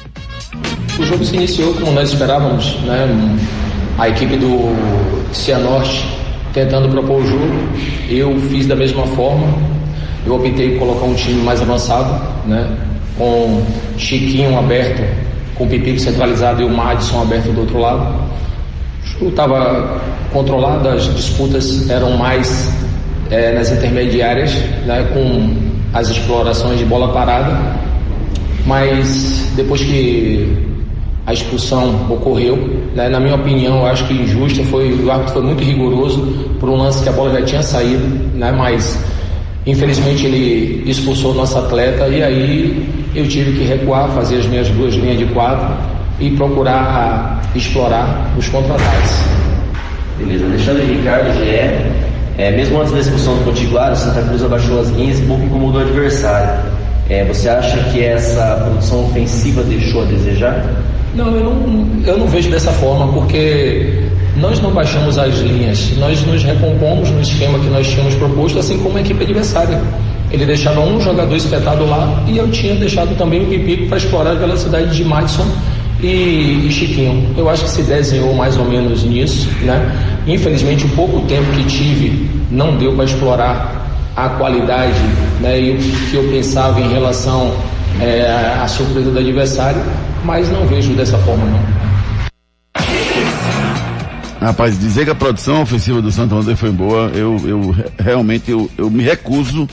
[1.00, 3.08] O jogo se iniciou como nós esperávamos, né?
[3.98, 4.76] A equipe do
[5.34, 6.06] Cianorte
[6.54, 7.48] tentando propor o jogo.
[8.08, 9.48] Eu fiz da mesma forma.
[10.26, 12.78] Eu optei por colocar um time mais avançado, né?
[13.18, 13.64] Com
[13.98, 15.02] Chiquinho aberto,
[15.56, 18.32] com o Pipico centralizado e o Madison aberto do outro lado.
[19.22, 20.01] Estava
[20.32, 22.72] controlado, as disputas eram mais
[23.30, 24.53] é, nas intermediárias,
[24.86, 25.07] né?
[25.14, 25.55] Com
[25.93, 27.57] as explorações de bola parada.
[28.66, 30.74] Mas depois que
[31.26, 32.57] a expulsão ocorreu.
[32.95, 33.09] Né?
[33.09, 36.22] Na minha opinião, eu acho que injusta, foi, o árbitro foi muito rigoroso
[36.59, 38.05] por um lance que a bola já tinha saído,
[38.36, 38.51] né?
[38.51, 38.99] mas
[39.66, 44.68] infelizmente ele expulsou o nosso atleta e aí eu tive que recuar, fazer as minhas
[44.70, 45.74] duas linhas de quatro
[46.20, 49.20] e procurar explorar os contra-ataques.
[50.18, 52.03] Beleza, Alexandre Ricardo, GE.
[52.36, 55.43] É, mesmo antes da expulsão do Potiguar, o Santa Cruz abaixou as linhas e pouco
[55.43, 56.49] incomodou o adversário.
[57.09, 60.66] É, você acha que essa produção ofensiva deixou a desejar?
[61.14, 64.03] Não, eu não, eu não vejo dessa forma, porque
[64.38, 68.80] nós não baixamos as linhas, nós nos recompomos no esquema que nós tínhamos proposto, assim
[68.80, 69.80] como a equipe adversária.
[70.32, 74.32] Ele deixava um jogador espetado lá e eu tinha deixado também o Pipico para explorar
[74.32, 75.45] a velocidade de Madison
[76.06, 77.34] e, e, Chiquinho.
[77.38, 80.22] Eu acho que se desenhou mais ou menos nisso, né?
[80.28, 83.84] Infelizmente, o pouco tempo que tive não deu para explorar
[84.16, 84.99] a qualidade
[85.41, 85.78] né, e o
[86.10, 87.54] que eu pensava em relação
[87.99, 89.82] é, à surpresa do adversário,
[90.24, 91.84] mas não vejo dessa forma não.
[94.39, 98.70] Rapaz, dizer que a produção ofensiva do Santo ontem foi boa, eu, eu realmente eu,
[98.78, 99.68] eu me recuso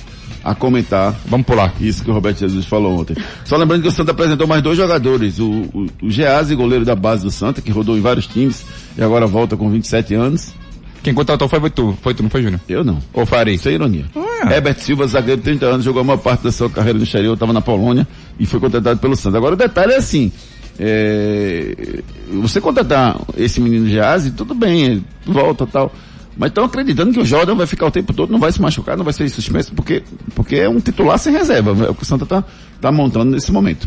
[0.45, 1.15] a comentar.
[1.27, 1.73] Vamos pular.
[1.81, 3.17] Isso que o Roberto Jesus falou ontem.
[3.45, 5.39] Só lembrando que o Santa apresentou mais dois jogadores.
[5.39, 8.65] O, o, o Geazi, goleiro da base do Santa, que rodou em vários times
[8.97, 10.53] e agora volta com 27 anos.
[11.03, 12.61] Quem contratou foi, tu, foi tu, não foi Júnior?
[12.69, 12.99] Eu não.
[13.13, 13.57] Ou Farei?
[13.57, 14.05] Sem ironia.
[14.15, 14.53] Ah.
[14.53, 17.35] Herbert Silva, zagueiro de 30 anos, jogou a maior parte da sua carreira no exterior,
[17.35, 18.07] estava na Polônia
[18.39, 19.37] e foi contratado pelo Santos.
[19.37, 20.31] Agora o detalhe é assim,
[20.79, 22.03] é,
[22.43, 25.93] você contratar esse menino Geazi, tudo bem, ele volta tal.
[26.41, 28.97] Mas estão acreditando que o Jordan vai ficar o tempo todo, não vai se machucar,
[28.97, 30.03] não vai ser suspenso, porque,
[30.35, 32.43] porque é um titular sem reserva, é o que o Santa está
[32.81, 33.87] tá montando nesse momento.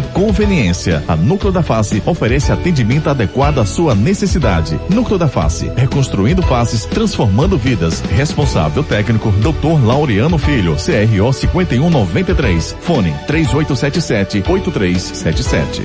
[0.00, 1.02] conveniência.
[1.06, 4.78] A Núcleo da Face oferece atendimento adequado à sua necessidade.
[4.88, 8.00] Núcleo da Face, reconstruindo faces, transformando vidas.
[8.00, 9.84] Responsável técnico, Dr.
[9.84, 12.76] Laureano Filho, CRO 5193.
[12.80, 15.82] Fone 3877 8377.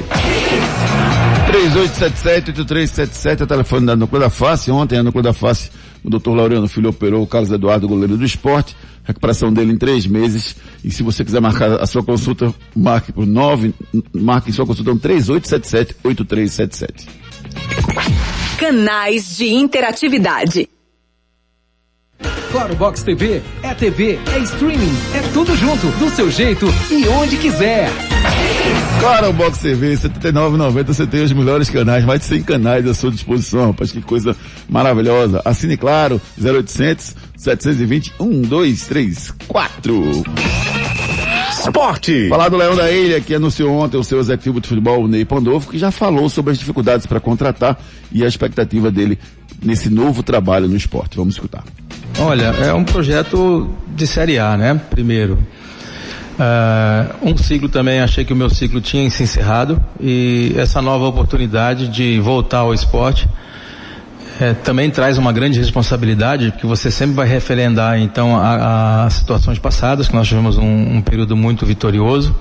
[1.51, 4.71] 3877-8377 é o telefone da Núcleo da Face.
[4.71, 5.69] Ontem a Núcleo da Face,
[6.03, 8.75] o doutor Laureano Filho operou o Carlos Eduardo, goleiro do esporte.
[9.03, 10.55] Recuperação dele em três meses.
[10.83, 13.73] E se você quiser marcar a sua consulta, marque por nove,
[14.13, 17.07] marque sua consulta no 3877-8377.
[18.57, 20.69] Canais de interatividade.
[22.51, 27.37] Claro Box TV é TV, é streaming, é tudo junto, do seu jeito e onde
[27.37, 27.89] quiser.
[29.01, 32.93] Claro Box TV, R$ 79,90 você tem os melhores canais, mais de 100 canais à
[32.93, 34.35] sua disposição, rapaz, que coisa
[34.69, 35.41] maravilhosa.
[35.43, 40.23] Assine Claro, 0800 720 1234.
[41.49, 42.29] Esporte.
[42.29, 45.25] Falar do Leão da Ilha, que anunciou ontem o seu executivo de futebol, o Ney
[45.25, 47.81] Pandolfo, que já falou sobre as dificuldades para contratar
[48.11, 49.17] e a expectativa dele
[49.63, 51.17] nesse novo trabalho no esporte.
[51.17, 51.63] Vamos escutar.
[52.19, 54.79] Olha, é um projeto de Série A, né?
[54.91, 55.39] Primeiro.
[56.41, 61.05] Uh, um ciclo também, achei que o meu ciclo tinha se encerrado e essa nova
[61.05, 63.29] oportunidade de voltar ao esporte
[64.39, 70.07] é, também traz uma grande responsabilidade, porque você sempre vai referendar então as situações passadas,
[70.07, 72.35] que nós tivemos um, um período muito vitorioso,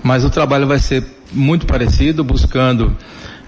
[0.00, 2.96] mas o trabalho vai ser muito parecido, buscando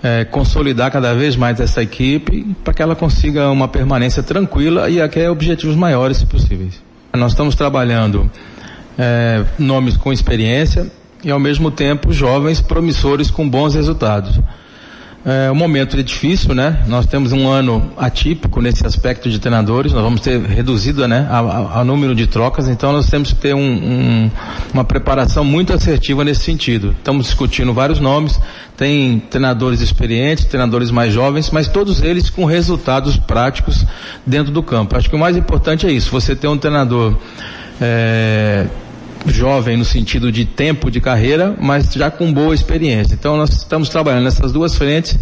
[0.03, 5.01] é, consolidar cada vez mais essa equipe para que ela consiga uma permanência tranquila e
[5.01, 6.83] até objetivos maiores, se possíveis.
[7.15, 8.29] Nós estamos trabalhando
[8.99, 10.91] é, nomes com experiência
[11.25, 14.41] e ao mesmo tempo jovens promissores com bons resultados.
[15.29, 16.85] É, o momento é difícil, né?
[16.87, 19.93] Nós temos um ano atípico nesse aspecto de treinadores.
[19.93, 22.69] Nós vamos ter reduzido, né, a, a, a número de trocas.
[22.69, 24.31] Então nós temos que ter um, um,
[24.73, 26.95] uma preparação muito assertiva nesse sentido.
[26.97, 28.41] Estamos discutindo vários nomes.
[28.77, 33.85] Tem treinadores experientes, treinadores mais jovens, mas todos eles com resultados práticos
[34.25, 34.97] dentro do campo.
[34.97, 36.09] Acho que o mais importante é isso.
[36.13, 37.17] Você ter um treinador
[37.81, 38.67] é,
[39.29, 43.15] jovem no sentido de tempo de carreira, mas já com boa experiência.
[43.15, 45.19] Então nós estamos trabalhando nessas duas frentes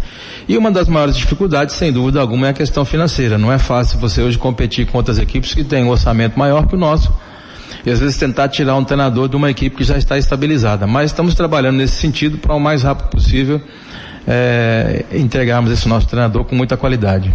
[0.47, 3.37] e uma das maiores dificuldades, sem dúvida alguma, é a questão financeira.
[3.37, 6.75] Não é fácil você hoje competir com outras equipes que têm um orçamento maior que
[6.75, 7.13] o nosso.
[7.85, 10.87] E às vezes tentar tirar um treinador de uma equipe que já está estabilizada.
[10.87, 13.61] Mas estamos trabalhando nesse sentido para o mais rápido possível
[14.27, 17.33] é, entregarmos esse nosso treinador com muita qualidade.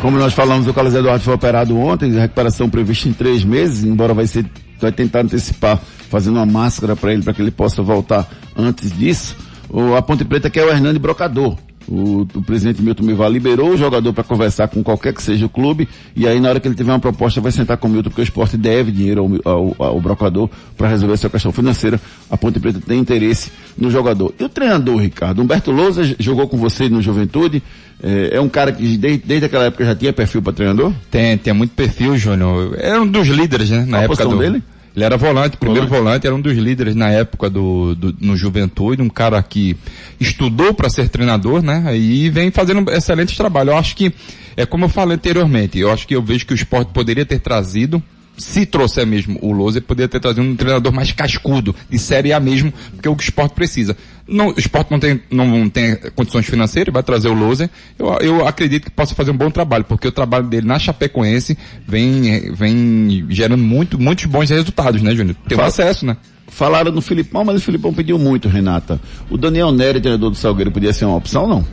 [0.00, 4.14] Como nós falamos, o Carlos Eduardo foi operado ontem, recuperação prevista em três meses, embora
[4.14, 4.46] vai ser
[4.80, 9.36] vai tentar antecipar, fazendo uma máscara para ele, para que ele possa voltar antes disso.
[9.68, 11.56] O, a Ponte Preta quer o Hernani Brocador.
[11.88, 15.48] O, o, presidente Milton Mival liberou o jogador para conversar com qualquer que seja o
[15.48, 18.10] clube, e aí na hora que ele tiver uma proposta vai sentar com o Milton,
[18.10, 22.00] porque o esporte deve dinheiro ao, ao, ao brocador para resolver essa questão financeira.
[22.30, 24.34] A Ponte Preta tem interesse no jogador.
[24.38, 25.40] E o treinador, Ricardo?
[25.40, 27.62] Humberto Lousa jogou com você no Juventude,
[28.02, 30.92] é, é um cara que desde, desde aquela época já tinha perfil para treinador?
[31.10, 32.76] Tem, tem muito perfil, Júnior.
[32.78, 33.84] Era um dos líderes, né?
[33.86, 34.38] Na a época do...
[34.38, 34.62] dele?
[34.96, 36.04] Ele era volante, primeiro volante.
[36.04, 39.76] volante, era um dos líderes na época do, do no Juventude, um cara que
[40.18, 41.94] estudou para ser treinador, né?
[41.94, 43.70] E vem fazendo um excelente trabalho.
[43.72, 44.14] Eu acho que,
[44.56, 47.40] é como eu falei anteriormente, eu acho que eu vejo que o esporte poderia ter
[47.40, 48.02] trazido
[48.36, 52.40] se trouxer mesmo o Lousa, poderia ter trazido um treinador mais cascudo, de Série A
[52.40, 53.96] mesmo, porque o esporte precisa.
[54.28, 57.70] Não, o esporte não tem, não tem condições financeiras, vai trazer o Lousa.
[57.98, 61.56] Eu, eu acredito que possa fazer um bom trabalho, porque o trabalho dele na Chapecoense
[61.86, 65.36] vem, vem gerando muito, muitos bons resultados, né, Júnior?
[65.48, 66.16] Tem um acesso, né?
[66.48, 69.00] Falaram no Filipão, mas o Filipão pediu muito, Renata.
[69.30, 71.64] O Daniel Nery, treinador do Salgueiro, podia ser uma opção, não?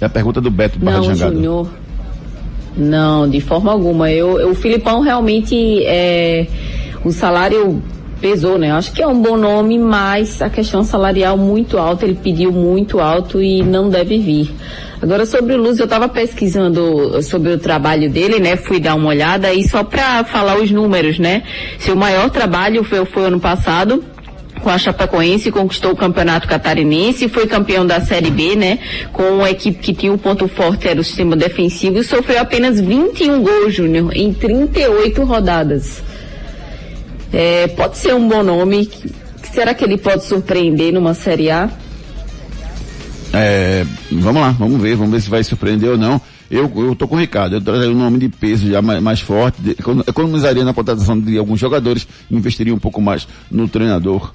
[0.00, 1.68] É a pergunta do Beto do Barra Não, Júnior.
[2.76, 4.10] Não, de forma alguma.
[4.10, 6.46] Eu, o Filipão realmente é,
[7.04, 7.82] o salário
[8.20, 8.70] pesou, né?
[8.70, 13.00] Acho que é um bom nome, mas a questão salarial muito alta, ele pediu muito
[13.00, 14.54] alto e não deve vir.
[15.02, 18.56] Agora sobre o Luz, eu estava pesquisando sobre o trabalho dele, né?
[18.56, 21.42] Fui dar uma olhada e só para falar os números, né?
[21.78, 24.04] Seu maior trabalho foi, foi ano passado,
[24.62, 28.78] com a Chapecoense, conquistou o campeonato catarinense, foi campeão da Série B, né?
[29.12, 32.80] Com uma equipe que tinha um ponto forte, era o sistema defensivo, e sofreu apenas
[32.80, 36.02] 21 gols, Júnior, em 38 rodadas.
[37.32, 38.88] É, pode ser um bom nome.
[39.52, 41.68] Será que ele pode surpreender numa Série A?
[43.34, 46.20] É, vamos lá, vamos ver, vamos ver se vai surpreender ou não.
[46.50, 49.20] Eu, eu tô com o Ricardo, eu traria um nome de peso já mais, mais
[49.20, 49.70] forte, de,
[50.06, 54.34] economizaria na contratação de alguns jogadores, investiria um pouco mais no treinador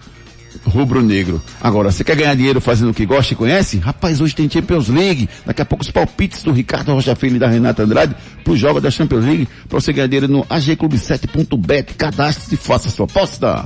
[0.66, 1.42] rubro-negro.
[1.62, 3.78] Agora, você quer ganhar dinheiro fazendo o que gosta e conhece?
[3.78, 5.30] Rapaz, hoje tem Champions League.
[5.46, 8.80] Daqui a pouco os palpites do Ricardo Rocha Filho e da Renata Andrade pro jogo
[8.80, 11.94] da Champions League para você ganhar dinheiro no agclub7.bet.
[11.96, 13.66] Cadastre-se e faça sua aposta.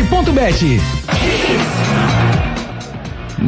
[0.00, 0.80] www.agclub7.bet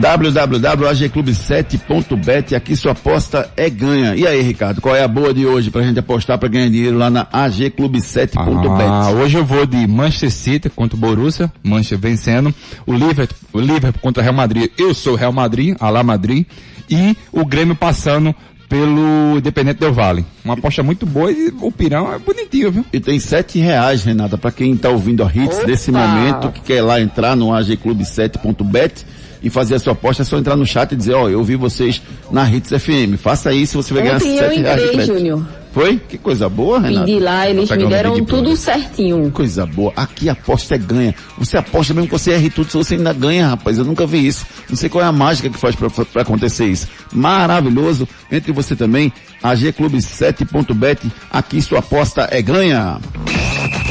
[0.01, 4.15] www.agclub7.bet aqui sua aposta é ganha.
[4.17, 6.99] E aí, Ricardo, qual é a boa de hoje pra gente apostar para ganhar dinheiro
[6.99, 8.39] lá na agclub7.bet?
[8.39, 12.55] Ah, hoje eu vou de Manchester City contra o Borussia, Manchester vencendo,
[12.87, 16.47] o Liverpool, o Liverpool contra o Real Madrid, eu sou Real Madrid, Alá Madrid,
[16.91, 18.35] e o Grêmio passando
[18.73, 20.25] pelo Independente Del Vale.
[20.43, 22.87] Uma aposta muito boa e o pirão é bonitinho, viu?
[22.91, 25.66] E tem sete reais, Renata, para quem tá ouvindo a Hits Opa!
[25.66, 29.05] desse momento, que quer lá entrar no agclub7.bet
[29.43, 31.45] e fazer a sua aposta, é só entrar no chat e dizer, ó, oh, eu
[31.45, 32.01] vi vocês
[32.31, 33.18] na Hits FM.
[33.18, 34.83] Faça isso, você vai Ontem ganhar sete reais.
[34.85, 35.47] Entrei, Júnior.
[35.73, 35.99] Foi?
[35.99, 37.07] Que coisa boa, Renato.
[37.07, 39.31] Pedi lá, eles tá me deram tudo certinho.
[39.31, 39.93] Coisa boa.
[39.97, 41.14] Aqui a aposta é ganha.
[41.39, 43.79] Você aposta mesmo que você erre tudo, se você ainda ganha, rapaz.
[43.79, 44.47] Eu nunca vi isso.
[44.68, 46.89] Não sei qual é a mágica que faz para acontecer isso.
[47.12, 48.07] Maravilhoso.
[48.31, 49.11] Entre você também,
[49.43, 51.11] agclub7.bet.
[51.31, 52.99] Aqui sua aposta é ganha.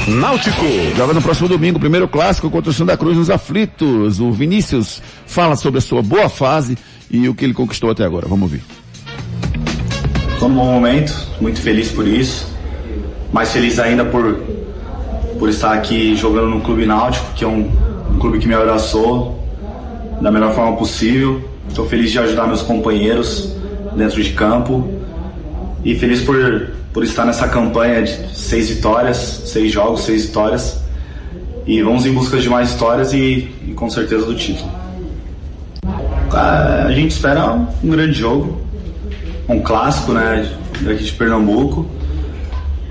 [0.07, 0.65] Náutico.
[0.95, 4.19] Joga no próximo domingo, primeiro clássico contra o Santa Cruz nos aflitos.
[4.19, 6.77] O Vinícius fala sobre a sua boa fase
[7.09, 8.27] e o que ele conquistou até agora.
[8.27, 8.61] Vamos ver.
[10.41, 12.47] Estou num bom momento, muito feliz por isso.
[13.31, 14.39] Mais feliz ainda por,
[15.37, 17.69] por estar aqui jogando no Clube Náutico, que é um,
[18.09, 19.39] um clube que me abraçou
[20.19, 21.47] da melhor forma possível.
[21.69, 23.55] Estou feliz de ajudar meus companheiros
[23.95, 24.89] dentro de campo
[25.85, 30.81] e feliz por, por estar nessa campanha de seis vitórias, seis jogos, seis vitórias.
[31.67, 34.71] E vamos em busca de mais histórias e, e com certeza do título.
[36.33, 38.70] A gente espera um grande jogo,
[39.51, 40.49] um clássico, né,
[40.81, 41.85] daqui de Pernambuco.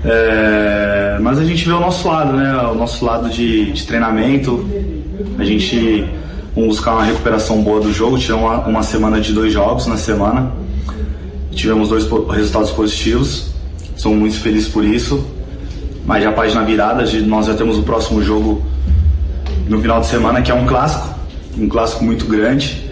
[0.03, 4.65] É, mas a gente vê o nosso lado, né, o nosso lado de, de treinamento.
[5.37, 6.07] A gente
[6.55, 8.17] vamos buscar uma recuperação boa do jogo.
[8.17, 10.51] Tivemos uma, uma semana de dois jogos na semana.
[11.51, 13.51] Tivemos dois resultados positivos.
[13.95, 15.25] Somos muito felizes por isso.
[16.05, 18.61] Mas já página virada, nós já temos o próximo jogo
[19.67, 21.15] no final de semana, que é um clássico,
[21.57, 22.90] um clássico muito grande.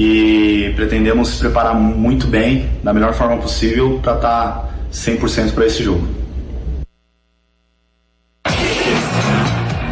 [0.00, 5.82] E pretendemos se preparar muito bem, da melhor forma possível, para estar 100% para esse
[5.82, 6.06] jogo.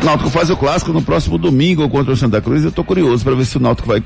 [0.04, 2.62] Náutico faz o clássico no próximo domingo contra o Santa Cruz.
[2.62, 4.00] Eu estou curioso para ver se o Náutico vai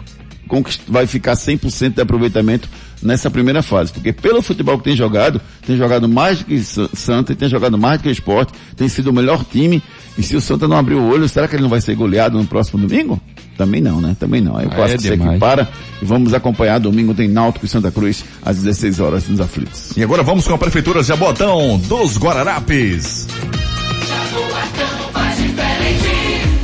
[0.88, 2.68] vai ficar 100% de aproveitamento
[3.00, 7.36] nessa primeira fase, porque pelo futebol que tem jogado, tem jogado mais do que Santa,
[7.36, 9.80] tem jogado mais do que o Esporte, tem sido o melhor time,
[10.18, 12.36] e se o Santa não abrir o olho, será que ele não vai ser goleado
[12.36, 13.20] no próximo domingo?
[13.60, 14.16] Também não, né?
[14.18, 14.56] Também não.
[14.56, 15.68] Aí o clássico é se para
[16.00, 19.94] e vamos acompanhar domingo tem Náutico e Santa Cruz às 16 horas nos aflitos.
[19.98, 23.26] E agora vamos com a Prefeitura Jabotão dos Guararapes.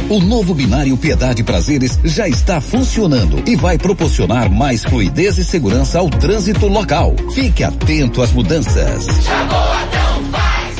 [0.09, 5.99] O novo binário Piedade Prazeres já está funcionando e vai proporcionar mais fluidez e segurança
[5.99, 7.15] ao trânsito local.
[7.35, 9.07] Fique atento às mudanças.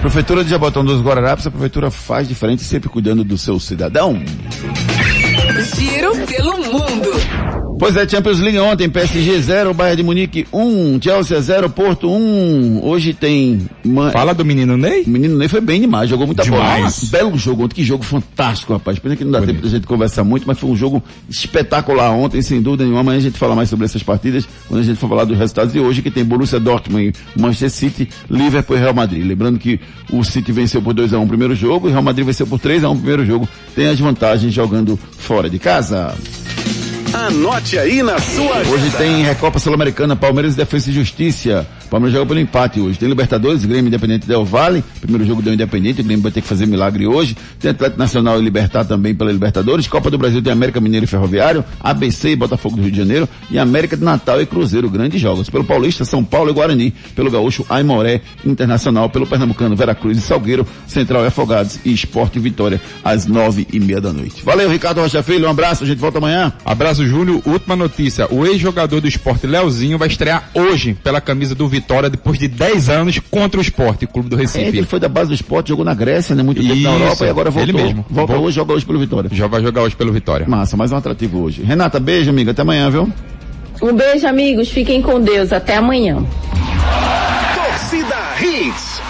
[0.00, 4.22] Prefeitura de Jaboatão dos Guararapes, a prefeitura faz diferente, sempre cuidando do seu cidadão.
[5.74, 7.10] Giro pelo mundo.
[7.78, 12.08] Pois é, Champions League ontem, PSG 0, Bayern de Munique 1, um, Chelsea 0, Porto
[12.08, 12.16] 1.
[12.16, 12.80] Um.
[12.82, 13.68] Hoje tem...
[13.84, 14.10] Uma...
[14.10, 15.02] Fala do menino Ney?
[15.02, 17.10] O menino Ney foi bem demais, jogou muita demais.
[17.10, 17.24] bola.
[17.24, 18.98] Belo jogo ontem, que jogo fantástico, rapaz.
[18.98, 19.56] Pena que não dá Bonito.
[19.56, 23.00] tempo da gente conversar muito, mas foi um jogo espetacular ontem, sem dúvida nenhuma.
[23.00, 25.74] Amanhã a gente fala mais sobre essas partidas, quando a gente for falar dos resultados
[25.74, 29.26] de hoje, que tem Borussia Dortmund Manchester City, Liverpool e Real Madrid.
[29.26, 29.78] Lembrando que
[30.10, 32.24] o City venceu por 2 a 1 um o primeiro jogo, e o Real Madrid
[32.24, 33.46] venceu por 3 a 1 o primeiro jogo.
[33.74, 36.14] Tem as vantagens jogando fora de casa.
[37.12, 41.66] Anote aí na sua Hoje tem Recopa Sul-Americana, Palmeiras Defesa e Justiça.
[41.88, 42.98] Palmeiras joga pelo empate hoje.
[42.98, 44.82] Tem Libertadores, Grêmio Independente Del Vale.
[45.00, 47.36] Primeiro jogo deu Independente, o Grêmio vai ter que fazer milagre hoje.
[47.60, 49.86] Tem Atlético Nacional e Libertar também pela Libertadores.
[49.86, 53.28] Copa do Brasil tem América Mineiro e Ferroviário, ABC e Botafogo do Rio de Janeiro
[53.50, 54.90] e América de Natal e Cruzeiro.
[54.90, 55.48] Grandes jogos.
[55.48, 56.94] Pelo Paulista, São Paulo e Guarani.
[57.14, 59.08] Pelo Gaúcho, Aimoré Internacional.
[59.10, 60.66] Pelo Pernambucano, Veracruz e Salgueiro.
[60.86, 64.42] Central e Afogados e Esporte e Vitória às nove e meia da noite.
[64.44, 65.46] Valeu, Ricardo Rocha Filho.
[65.46, 65.84] Um abraço.
[65.84, 66.52] A gente volta amanhã.
[66.64, 67.42] Abraço, Júlio.
[67.44, 68.26] Última notícia.
[68.30, 72.88] O ex-jogador do esporte, Leozinho, vai estrear hoje pela camisa do Vitória depois de 10
[72.88, 74.64] anos contra o esporte, clube do Recife.
[74.64, 76.42] É, ele foi da base do esporte, jogou na Grécia, né?
[76.42, 77.74] Muito tempo Isso, na Europa e agora voltou.
[77.74, 78.06] Ele mesmo.
[78.08, 78.44] Volta Vou...
[78.44, 79.30] hoje, joga hoje pelo Vitória.
[79.32, 80.46] Já vai jogar hoje pelo Vitória.
[80.48, 81.62] Massa, mais um atrativo hoje.
[81.62, 82.52] Renata, beijo, amiga.
[82.52, 83.12] Até amanhã, viu?
[83.82, 84.70] Um beijo, amigos.
[84.70, 85.52] Fiquem com Deus.
[85.52, 86.24] Até amanhã.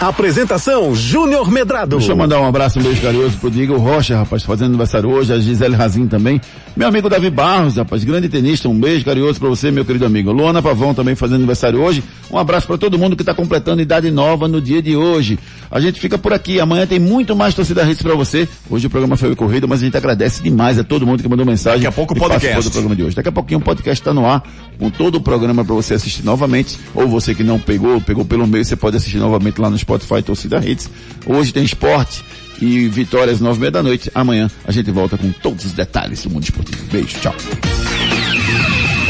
[0.00, 1.96] Apresentação Júnior Medrado.
[1.96, 5.32] Deixa eu mandar um abraço, um beijo carinhoso pro Diego Rocha, rapaz, fazendo aniversário hoje,
[5.32, 6.38] a Gisele Razin também.
[6.76, 10.30] Meu amigo Davi Barros, rapaz, grande tenista, um beijo carinhoso para você, meu querido amigo.
[10.30, 12.04] Luana Pavão também fazendo aniversário hoje.
[12.30, 15.38] Um abraço para todo mundo que está completando idade nova no dia de hoje.
[15.70, 18.46] A gente fica por aqui, amanhã tem muito mais torcida Hits para você.
[18.68, 21.46] Hoje o programa foi corrido, mas a gente agradece demais a todo mundo que mandou
[21.46, 21.78] mensagem.
[21.78, 22.64] Daqui a pouco o podcast.
[22.64, 23.16] do programa de hoje.
[23.16, 24.42] Daqui a pouquinho o podcast está no ar,
[24.78, 28.46] com todo o programa para você assistir novamente, ou você que não pegou, pegou pelo
[28.46, 30.90] meio, você pode assistir novamente lá no Spotify Torcida Hits.
[31.24, 32.24] Hoje tem esporte
[32.60, 34.10] e vitórias nove e meia da noite.
[34.14, 36.84] Amanhã a gente volta com todos os detalhes do mundo esportivo.
[36.90, 37.34] Beijo, tchau.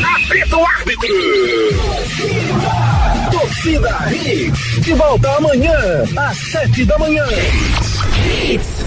[0.05, 0.59] Árbitro!
[3.31, 5.75] Torcida Hits, de volta amanhã,
[6.17, 7.25] às sete da manhã.
[8.45, 8.86] Hits.